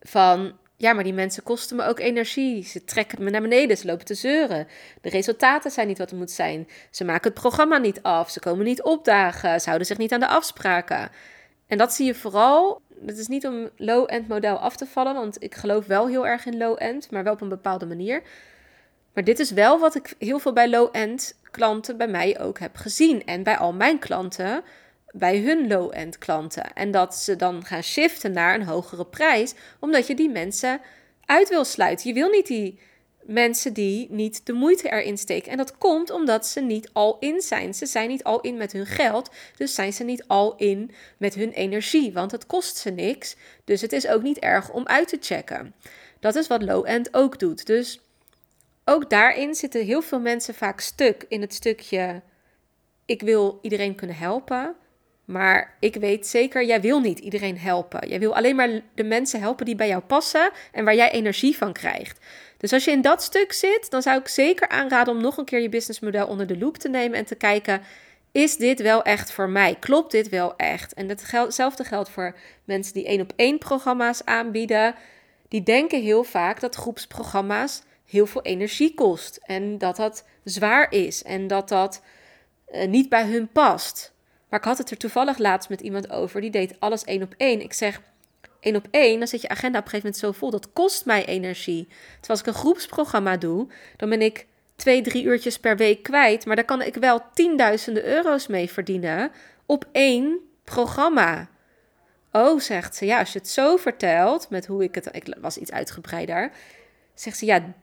van 0.00 0.58
ja, 0.76 0.92
maar 0.92 1.04
die 1.04 1.12
mensen 1.12 1.42
kosten 1.42 1.76
me 1.76 1.84
ook 1.84 1.98
energie. 1.98 2.64
Ze 2.64 2.84
trekken 2.84 3.24
me 3.24 3.30
naar 3.30 3.40
beneden, 3.40 3.76
ze 3.76 3.86
lopen 3.86 4.04
te 4.04 4.14
zeuren. 4.14 4.66
De 5.00 5.08
resultaten 5.08 5.70
zijn 5.70 5.86
niet 5.86 5.98
wat 5.98 6.10
het 6.10 6.18
moet 6.18 6.30
zijn. 6.30 6.68
Ze 6.90 7.04
maken 7.04 7.30
het 7.30 7.40
programma 7.40 7.78
niet 7.78 8.02
af, 8.02 8.30
ze 8.30 8.40
komen 8.40 8.64
niet 8.64 8.82
opdagen, 8.82 9.60
ze 9.60 9.66
houden 9.66 9.86
zich 9.86 9.98
niet 9.98 10.12
aan 10.12 10.20
de 10.20 10.26
afspraken. 10.26 11.10
En 11.68 11.78
dat 11.78 11.92
zie 11.92 12.06
je 12.06 12.14
vooral, 12.14 12.80
het 13.06 13.18
is 13.18 13.26
niet 13.26 13.46
om 13.46 13.68
low-end 13.76 14.28
model 14.28 14.56
af 14.56 14.76
te 14.76 14.86
vallen, 14.86 15.14
want 15.14 15.42
ik 15.42 15.54
geloof 15.54 15.86
wel 15.86 16.08
heel 16.08 16.26
erg 16.26 16.46
in 16.46 16.56
low-end, 16.56 17.10
maar 17.10 17.24
wel 17.24 17.32
op 17.32 17.40
een 17.40 17.48
bepaalde 17.48 17.86
manier. 17.86 18.22
Maar 19.14 19.24
dit 19.24 19.38
is 19.38 19.50
wel 19.50 19.78
wat 19.78 19.94
ik 19.94 20.14
heel 20.18 20.38
veel 20.38 20.52
bij 20.52 20.70
low-end 20.70 21.40
klanten 21.50 21.96
bij 21.96 22.08
mij 22.08 22.40
ook 22.40 22.58
heb 22.58 22.76
gezien. 22.76 23.24
En 23.24 23.42
bij 23.42 23.56
al 23.56 23.72
mijn 23.72 23.98
klanten, 23.98 24.62
bij 25.10 25.38
hun 25.38 25.66
low-end 25.66 26.18
klanten. 26.18 26.72
En 26.72 26.90
dat 26.90 27.14
ze 27.14 27.36
dan 27.36 27.64
gaan 27.64 27.82
shiften 27.82 28.32
naar 28.32 28.54
een 28.54 28.66
hogere 28.66 29.06
prijs, 29.06 29.54
omdat 29.78 30.06
je 30.06 30.14
die 30.14 30.30
mensen 30.30 30.80
uit 31.24 31.48
wil 31.48 31.64
sluiten. 31.64 32.08
Je 32.08 32.14
wil 32.14 32.28
niet 32.28 32.46
die 32.46 32.80
mensen 33.28 33.72
die 33.72 34.06
niet 34.10 34.46
de 34.46 34.52
moeite 34.52 34.90
erin 34.90 35.18
steken. 35.18 35.50
En 35.50 35.56
dat 35.56 35.78
komt 35.78 36.10
omdat 36.10 36.46
ze 36.46 36.60
niet 36.60 36.90
al 36.92 37.16
in 37.20 37.40
zijn. 37.40 37.74
Ze 37.74 37.86
zijn 37.86 38.08
niet 38.08 38.24
al 38.24 38.40
in 38.40 38.56
met 38.56 38.72
hun 38.72 38.86
geld, 38.86 39.30
dus 39.56 39.74
zijn 39.74 39.92
ze 39.92 40.04
niet 40.04 40.24
al 40.26 40.56
in 40.56 40.90
met 41.18 41.34
hun 41.34 41.52
energie, 41.52 42.12
want 42.12 42.30
het 42.30 42.46
kost 42.46 42.76
ze 42.76 42.90
niks. 42.90 43.36
Dus 43.64 43.80
het 43.80 43.92
is 43.92 44.08
ook 44.08 44.22
niet 44.22 44.38
erg 44.38 44.70
om 44.70 44.86
uit 44.86 45.08
te 45.08 45.18
checken. 45.20 45.74
Dat 46.20 46.34
is 46.34 46.46
wat 46.46 46.62
low-end 46.62 47.14
ook 47.14 47.38
doet. 47.38 47.66
Dus 47.66 48.00
ook 48.84 49.10
daarin 49.10 49.54
zitten 49.54 49.84
heel 49.84 50.02
veel 50.02 50.20
mensen 50.20 50.54
vaak 50.54 50.80
stuk 50.80 51.24
in 51.28 51.40
het 51.40 51.54
stukje: 51.54 52.22
ik 53.04 53.22
wil 53.22 53.58
iedereen 53.62 53.94
kunnen 53.94 54.16
helpen. 54.16 54.76
Maar 55.24 55.76
ik 55.80 55.94
weet 55.94 56.26
zeker, 56.26 56.64
jij 56.64 56.80
wil 56.80 57.00
niet 57.00 57.18
iedereen 57.18 57.58
helpen. 57.58 58.08
Jij 58.08 58.18
wil 58.18 58.36
alleen 58.36 58.56
maar 58.56 58.80
de 58.94 59.04
mensen 59.04 59.40
helpen 59.40 59.64
die 59.64 59.74
bij 59.74 59.88
jou 59.88 60.02
passen 60.02 60.50
en 60.72 60.84
waar 60.84 60.94
jij 60.94 61.10
energie 61.10 61.56
van 61.56 61.72
krijgt. 61.72 62.18
Dus 62.58 62.72
als 62.72 62.84
je 62.84 62.90
in 62.90 63.00
dat 63.00 63.22
stuk 63.22 63.52
zit, 63.52 63.90
dan 63.90 64.02
zou 64.02 64.20
ik 64.20 64.28
zeker 64.28 64.68
aanraden 64.68 65.14
om 65.14 65.20
nog 65.20 65.36
een 65.36 65.44
keer 65.44 65.60
je 65.60 65.68
businessmodel 65.68 66.26
onder 66.26 66.46
de 66.46 66.58
loep 66.58 66.76
te 66.76 66.88
nemen 66.88 67.18
en 67.18 67.24
te 67.24 67.34
kijken: 67.34 67.82
is 68.32 68.56
dit 68.56 68.82
wel 68.82 69.02
echt 69.02 69.32
voor 69.32 69.48
mij? 69.48 69.74
Klopt 69.74 70.10
dit 70.10 70.28
wel 70.28 70.56
echt? 70.56 70.94
En 70.94 71.08
hetzelfde 71.08 71.84
geldt 71.84 72.10
voor 72.10 72.36
mensen 72.64 72.94
die 72.94 73.06
één 73.06 73.20
op 73.20 73.32
één 73.36 73.58
programma's 73.58 74.24
aanbieden. 74.24 74.94
Die 75.48 75.62
denken 75.62 76.02
heel 76.02 76.24
vaak 76.24 76.60
dat 76.60 76.74
groepsprogramma's 76.74 77.82
heel 78.04 78.26
veel 78.26 78.42
energie 78.42 78.94
kost 78.94 79.40
en 79.42 79.78
dat 79.78 79.96
dat 79.96 80.24
zwaar 80.44 80.92
is 80.92 81.22
en 81.22 81.46
dat 81.46 81.68
dat 81.68 82.02
uh, 82.72 82.86
niet 82.86 83.08
bij 83.08 83.26
hun 83.26 83.48
past. 83.48 84.12
Maar 84.48 84.58
ik 84.58 84.64
had 84.64 84.78
het 84.78 84.90
er 84.90 84.96
toevallig 84.96 85.38
laatst 85.38 85.68
met 85.68 85.80
iemand 85.80 86.10
over, 86.10 86.40
die 86.40 86.50
deed 86.50 86.80
alles 86.80 87.04
één 87.04 87.22
op 87.22 87.34
één. 87.36 87.60
Ik 87.60 87.72
zeg, 87.72 88.00
één 88.60 88.76
op 88.76 88.86
één, 88.90 89.18
dan 89.18 89.28
zit 89.28 89.42
je 89.42 89.48
agenda 89.48 89.78
op 89.78 89.84
een 89.84 89.90
gegeven 89.90 90.12
moment 90.12 90.36
zo 90.36 90.40
vol, 90.40 90.50
dat 90.50 90.72
kost 90.72 91.04
mij 91.04 91.24
energie. 91.24 91.86
Terwijl 91.86 92.26
als 92.28 92.40
ik 92.40 92.46
een 92.46 92.52
groepsprogramma 92.52 93.36
doe, 93.36 93.66
dan 93.96 94.08
ben 94.08 94.22
ik 94.22 94.46
twee, 94.76 95.02
drie 95.02 95.24
uurtjes 95.24 95.58
per 95.58 95.76
week 95.76 96.02
kwijt, 96.02 96.46
maar 96.46 96.56
daar 96.56 96.64
kan 96.64 96.82
ik 96.82 96.94
wel 96.94 97.22
tienduizenden 97.34 98.04
euro's 98.04 98.46
mee 98.46 98.70
verdienen 98.70 99.30
op 99.66 99.84
één 99.92 100.38
programma. 100.64 101.48
Oh, 102.32 102.60
zegt 102.60 102.96
ze, 102.96 103.06
ja, 103.06 103.18
als 103.18 103.32
je 103.32 103.38
het 103.38 103.48
zo 103.48 103.76
vertelt, 103.76 104.50
met 104.50 104.66
hoe 104.66 104.82
ik 104.82 104.94
het, 104.94 105.08
ik 105.12 105.36
was 105.40 105.56
iets 105.56 105.72
uitgebreider, 105.72 106.50
zegt 107.14 107.38
ze, 107.38 107.46
ja, 107.46 107.74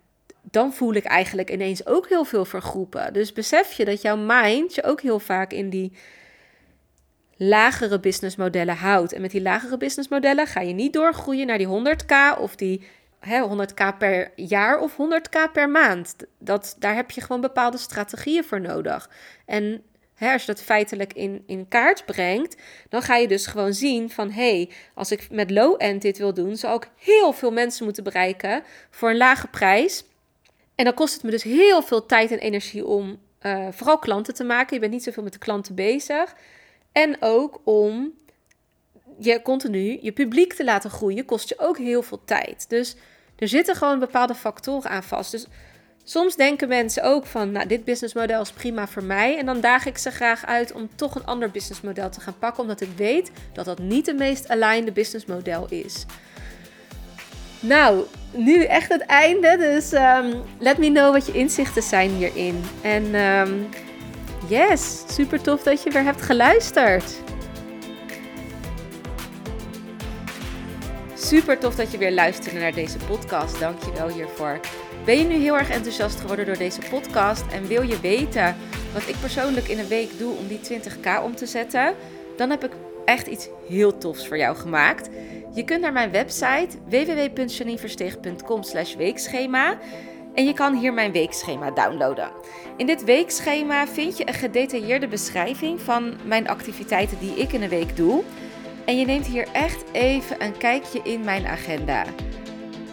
dan 0.41 0.73
voel 0.73 0.93
ik 0.93 1.05
eigenlijk 1.05 1.51
ineens 1.51 1.85
ook 1.85 2.09
heel 2.09 2.25
veel 2.25 2.45
voor 2.45 2.61
groepen. 2.61 3.13
Dus 3.13 3.33
besef 3.33 3.73
je 3.73 3.85
dat 3.85 4.01
jouw 4.01 4.17
mind 4.17 4.75
je 4.75 4.83
ook 4.83 5.01
heel 5.01 5.19
vaak 5.19 5.51
in 5.51 5.69
die 5.69 5.91
lagere 7.35 7.99
businessmodellen 7.99 8.75
houdt. 8.75 9.13
En 9.13 9.21
met 9.21 9.31
die 9.31 9.41
lagere 9.41 9.77
businessmodellen 9.77 10.47
ga 10.47 10.61
je 10.61 10.73
niet 10.73 10.93
doorgroeien 10.93 11.47
naar 11.47 11.57
die 11.57 11.67
100k 11.67 12.39
of 12.39 12.55
die 12.55 12.81
hè, 13.19 13.47
100k 13.47 13.97
per 13.97 14.31
jaar 14.35 14.79
of 14.79 14.93
100k 14.93 15.51
per 15.53 15.69
maand. 15.69 16.15
Dat, 16.39 16.75
daar 16.79 16.95
heb 16.95 17.11
je 17.11 17.21
gewoon 17.21 17.41
bepaalde 17.41 17.77
strategieën 17.77 18.43
voor 18.43 18.61
nodig. 18.61 19.09
En 19.45 19.83
als 20.19 20.41
je 20.41 20.47
dat 20.47 20.61
feitelijk 20.61 21.13
in, 21.13 21.43
in 21.45 21.67
kaart 21.67 22.05
brengt, 22.05 22.55
dan 22.89 23.01
ga 23.01 23.15
je 23.15 23.27
dus 23.27 23.47
gewoon 23.47 23.73
zien 23.73 24.09
van 24.09 24.31
hé, 24.31 24.55
hey, 24.55 24.69
als 24.93 25.11
ik 25.11 25.27
met 25.31 25.51
low-end 25.51 26.01
dit 26.01 26.17
wil 26.17 26.33
doen, 26.33 26.55
zal 26.55 26.75
ik 26.75 26.89
heel 26.97 27.33
veel 27.33 27.51
mensen 27.51 27.85
moeten 27.85 28.03
bereiken 28.03 28.63
voor 28.89 29.09
een 29.09 29.17
lage 29.17 29.47
prijs. 29.47 30.03
En 30.75 30.85
dan 30.85 30.93
kost 30.93 31.13
het 31.13 31.23
me 31.23 31.31
dus 31.31 31.43
heel 31.43 31.81
veel 31.81 32.05
tijd 32.05 32.31
en 32.31 32.39
energie 32.39 32.85
om 32.85 33.19
uh, 33.41 33.67
vooral 33.71 33.99
klanten 33.99 34.33
te 34.33 34.43
maken. 34.43 34.73
Je 34.73 34.79
bent 34.79 34.91
niet 34.91 35.03
zoveel 35.03 35.23
met 35.23 35.33
de 35.33 35.39
klanten 35.39 35.75
bezig. 35.75 36.35
En 36.95 37.17
ook 37.19 37.61
om 37.63 38.13
je 39.19 39.41
continu 39.41 39.97
je 40.01 40.11
publiek 40.11 40.53
te 40.53 40.63
laten 40.63 40.89
groeien, 40.89 41.25
kost 41.25 41.49
je 41.49 41.59
ook 41.59 41.77
heel 41.77 42.01
veel 42.01 42.21
tijd. 42.25 42.65
Dus 42.69 42.95
er 43.35 43.47
zitten 43.47 43.75
gewoon 43.75 43.99
bepaalde 43.99 44.35
factoren 44.35 44.89
aan 44.89 45.03
vast. 45.03 45.31
Dus 45.31 45.47
soms 46.03 46.35
denken 46.35 46.67
mensen 46.67 47.03
ook 47.03 47.25
van, 47.25 47.51
nou, 47.51 47.67
dit 47.67 47.83
businessmodel 47.83 48.41
is 48.41 48.51
prima 48.51 48.87
voor 48.87 49.03
mij. 49.03 49.37
En 49.37 49.45
dan 49.45 49.61
daag 49.61 49.85
ik 49.85 49.97
ze 49.97 50.11
graag 50.11 50.45
uit 50.45 50.71
om 50.71 50.89
toch 50.95 51.15
een 51.15 51.25
ander 51.25 51.51
businessmodel 51.51 52.09
te 52.09 52.19
gaan 52.19 52.37
pakken, 52.39 52.61
omdat 52.61 52.81
ik 52.81 52.89
weet 52.95 53.31
dat 53.53 53.65
dat 53.65 53.79
niet 53.79 54.05
het 54.05 54.17
meest 54.17 54.49
aligned 54.49 54.93
businessmodel 54.93 55.65
is. 55.69 56.05
Nou, 57.59 58.03
nu 58.31 58.63
echt 58.63 58.89
het 58.89 59.01
einde. 59.01 59.57
Dus 59.57 59.93
um, 59.93 60.41
let 60.59 60.77
me 60.77 60.91
know 60.91 61.13
wat 61.13 61.25
je 61.25 61.33
inzichten 61.33 61.83
zijn 61.83 62.09
hierin. 62.09 62.63
En 62.81 63.15
um, 63.15 63.69
yes, 64.47 65.03
super 65.07 65.41
tof 65.41 65.63
dat 65.63 65.83
je 65.83 65.89
weer 65.89 66.03
hebt 66.03 66.21
geluisterd. 66.21 67.23
Super 71.15 71.59
tof 71.59 71.75
dat 71.75 71.91
je 71.91 71.97
weer 71.97 72.11
luisterde 72.11 72.59
naar 72.59 72.73
deze 72.73 72.97
podcast. 72.97 73.59
Dank 73.59 73.83
je 73.83 73.91
wel 73.91 74.07
hiervoor. 74.07 74.59
Ben 75.05 75.17
je 75.17 75.23
nu 75.23 75.35
heel 75.35 75.57
erg 75.57 75.69
enthousiast 75.69 76.19
geworden 76.19 76.45
door 76.45 76.57
deze 76.57 76.81
podcast 76.89 77.43
en 77.51 77.67
wil 77.67 77.81
je 77.81 77.99
weten 77.99 78.55
wat 78.93 79.07
ik 79.07 79.15
persoonlijk 79.19 79.67
in 79.67 79.79
een 79.79 79.87
week 79.87 80.17
doe 80.17 80.35
om 80.37 80.47
die 80.47 80.59
20k 80.59 81.23
om 81.23 81.35
te 81.35 81.45
zetten? 81.45 81.95
Dan 82.37 82.49
heb 82.49 82.63
ik 82.63 82.71
echt 83.05 83.27
iets 83.27 83.47
heel 83.67 83.97
tofs 83.97 84.27
voor 84.27 84.37
jou 84.37 84.55
gemaakt. 84.55 85.09
Je 85.53 85.63
kunt 85.63 85.81
naar 85.81 85.93
mijn 85.93 86.11
website 86.11 86.67
www.janineversteeg.com 86.89 88.61
weekschema 88.97 89.77
en 90.35 90.45
je 90.45 90.53
kan 90.53 90.75
hier 90.75 90.93
mijn 90.93 91.11
weekschema 91.11 91.71
downloaden. 91.71 92.31
In 92.77 92.85
dit 92.85 93.03
weekschema 93.03 93.87
vind 93.87 94.17
je 94.17 94.27
een 94.27 94.33
gedetailleerde 94.33 95.07
beschrijving 95.07 95.81
van 95.81 96.13
mijn 96.23 96.47
activiteiten 96.47 97.19
die 97.19 97.35
ik 97.35 97.53
in 97.53 97.61
een 97.61 97.69
week 97.69 97.95
doe. 97.95 98.23
En 98.85 98.97
je 98.97 99.05
neemt 99.05 99.25
hier 99.25 99.47
echt 99.51 99.83
even 99.91 100.43
een 100.43 100.57
kijkje 100.57 100.99
in 101.03 101.23
mijn 101.23 101.45
agenda. 101.45 102.05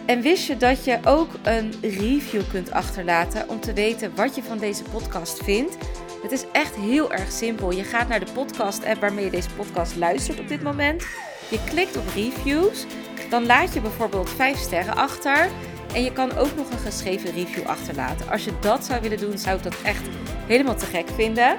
En 0.05 0.21
wist 0.21 0.47
je 0.47 0.57
dat 0.57 0.85
je 0.85 0.99
ook 1.05 1.29
een 1.43 1.73
review 1.81 2.41
kunt 2.51 2.71
achterlaten 2.71 3.49
om 3.49 3.59
te 3.59 3.73
weten 3.73 4.15
wat 4.15 4.35
je 4.35 4.43
van 4.43 4.57
deze 4.57 4.83
podcast 4.83 5.43
vindt? 5.43 5.77
Het 6.21 6.31
is 6.31 6.45
echt 6.51 6.75
heel 6.75 7.11
erg 7.11 7.31
simpel. 7.31 7.71
Je 7.71 7.83
gaat 7.83 8.07
naar 8.07 8.19
de 8.19 8.31
podcast-app 8.33 9.01
waarmee 9.01 9.25
je 9.25 9.31
deze 9.31 9.49
podcast 9.49 9.95
luistert 9.95 10.39
op 10.39 10.47
dit 10.47 10.63
moment. 10.63 11.05
Je 11.49 11.59
klikt 11.69 11.97
op 11.97 12.07
reviews. 12.15 12.85
Dan 13.29 13.45
laat 13.45 13.73
je 13.73 13.81
bijvoorbeeld 13.81 14.29
5 14.29 14.57
sterren 14.57 14.95
achter. 14.95 15.49
En 15.93 16.03
je 16.03 16.11
kan 16.11 16.37
ook 16.37 16.55
nog 16.55 16.71
een 16.71 16.77
geschreven 16.77 17.31
review 17.31 17.65
achterlaten. 17.65 18.29
Als 18.29 18.43
je 18.43 18.51
dat 18.59 18.85
zou 18.85 19.01
willen 19.01 19.17
doen, 19.17 19.37
zou 19.37 19.57
ik 19.57 19.63
dat 19.63 19.75
echt 19.83 20.03
helemaal 20.47 20.75
te 20.75 20.85
gek 20.85 21.09
vinden. 21.15 21.57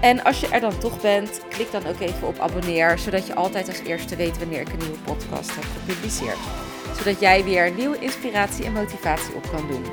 En 0.00 0.24
als 0.24 0.40
je 0.40 0.48
er 0.48 0.60
dan 0.60 0.78
toch 0.78 1.00
bent, 1.00 1.40
klik 1.48 1.72
dan 1.72 1.86
ook 1.86 2.00
even 2.00 2.28
op 2.28 2.38
abonneer, 2.38 2.98
zodat 2.98 3.26
je 3.26 3.34
altijd 3.34 3.68
als 3.68 3.78
eerste 3.78 4.16
weet 4.16 4.38
wanneer 4.38 4.60
ik 4.60 4.72
een 4.72 4.78
nieuwe 4.78 4.98
podcast 5.04 5.54
heb 5.54 5.64
gepubliceerd. 5.64 6.38
Zodat 6.96 7.20
jij 7.20 7.44
weer 7.44 7.72
nieuwe 7.72 7.98
inspiratie 7.98 8.64
en 8.64 8.72
motivatie 8.72 9.34
op 9.34 9.48
kan 9.50 9.66
doen. 9.70 9.84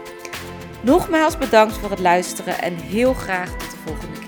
Nogmaals 0.82 1.38
bedankt 1.38 1.78
voor 1.78 1.90
het 1.90 2.00
luisteren 2.00 2.62
en 2.62 2.76
heel 2.76 3.14
graag 3.14 3.50
tot 3.52 3.72
de 3.72 3.78
volgende 3.86 4.20
keer. 4.20 4.25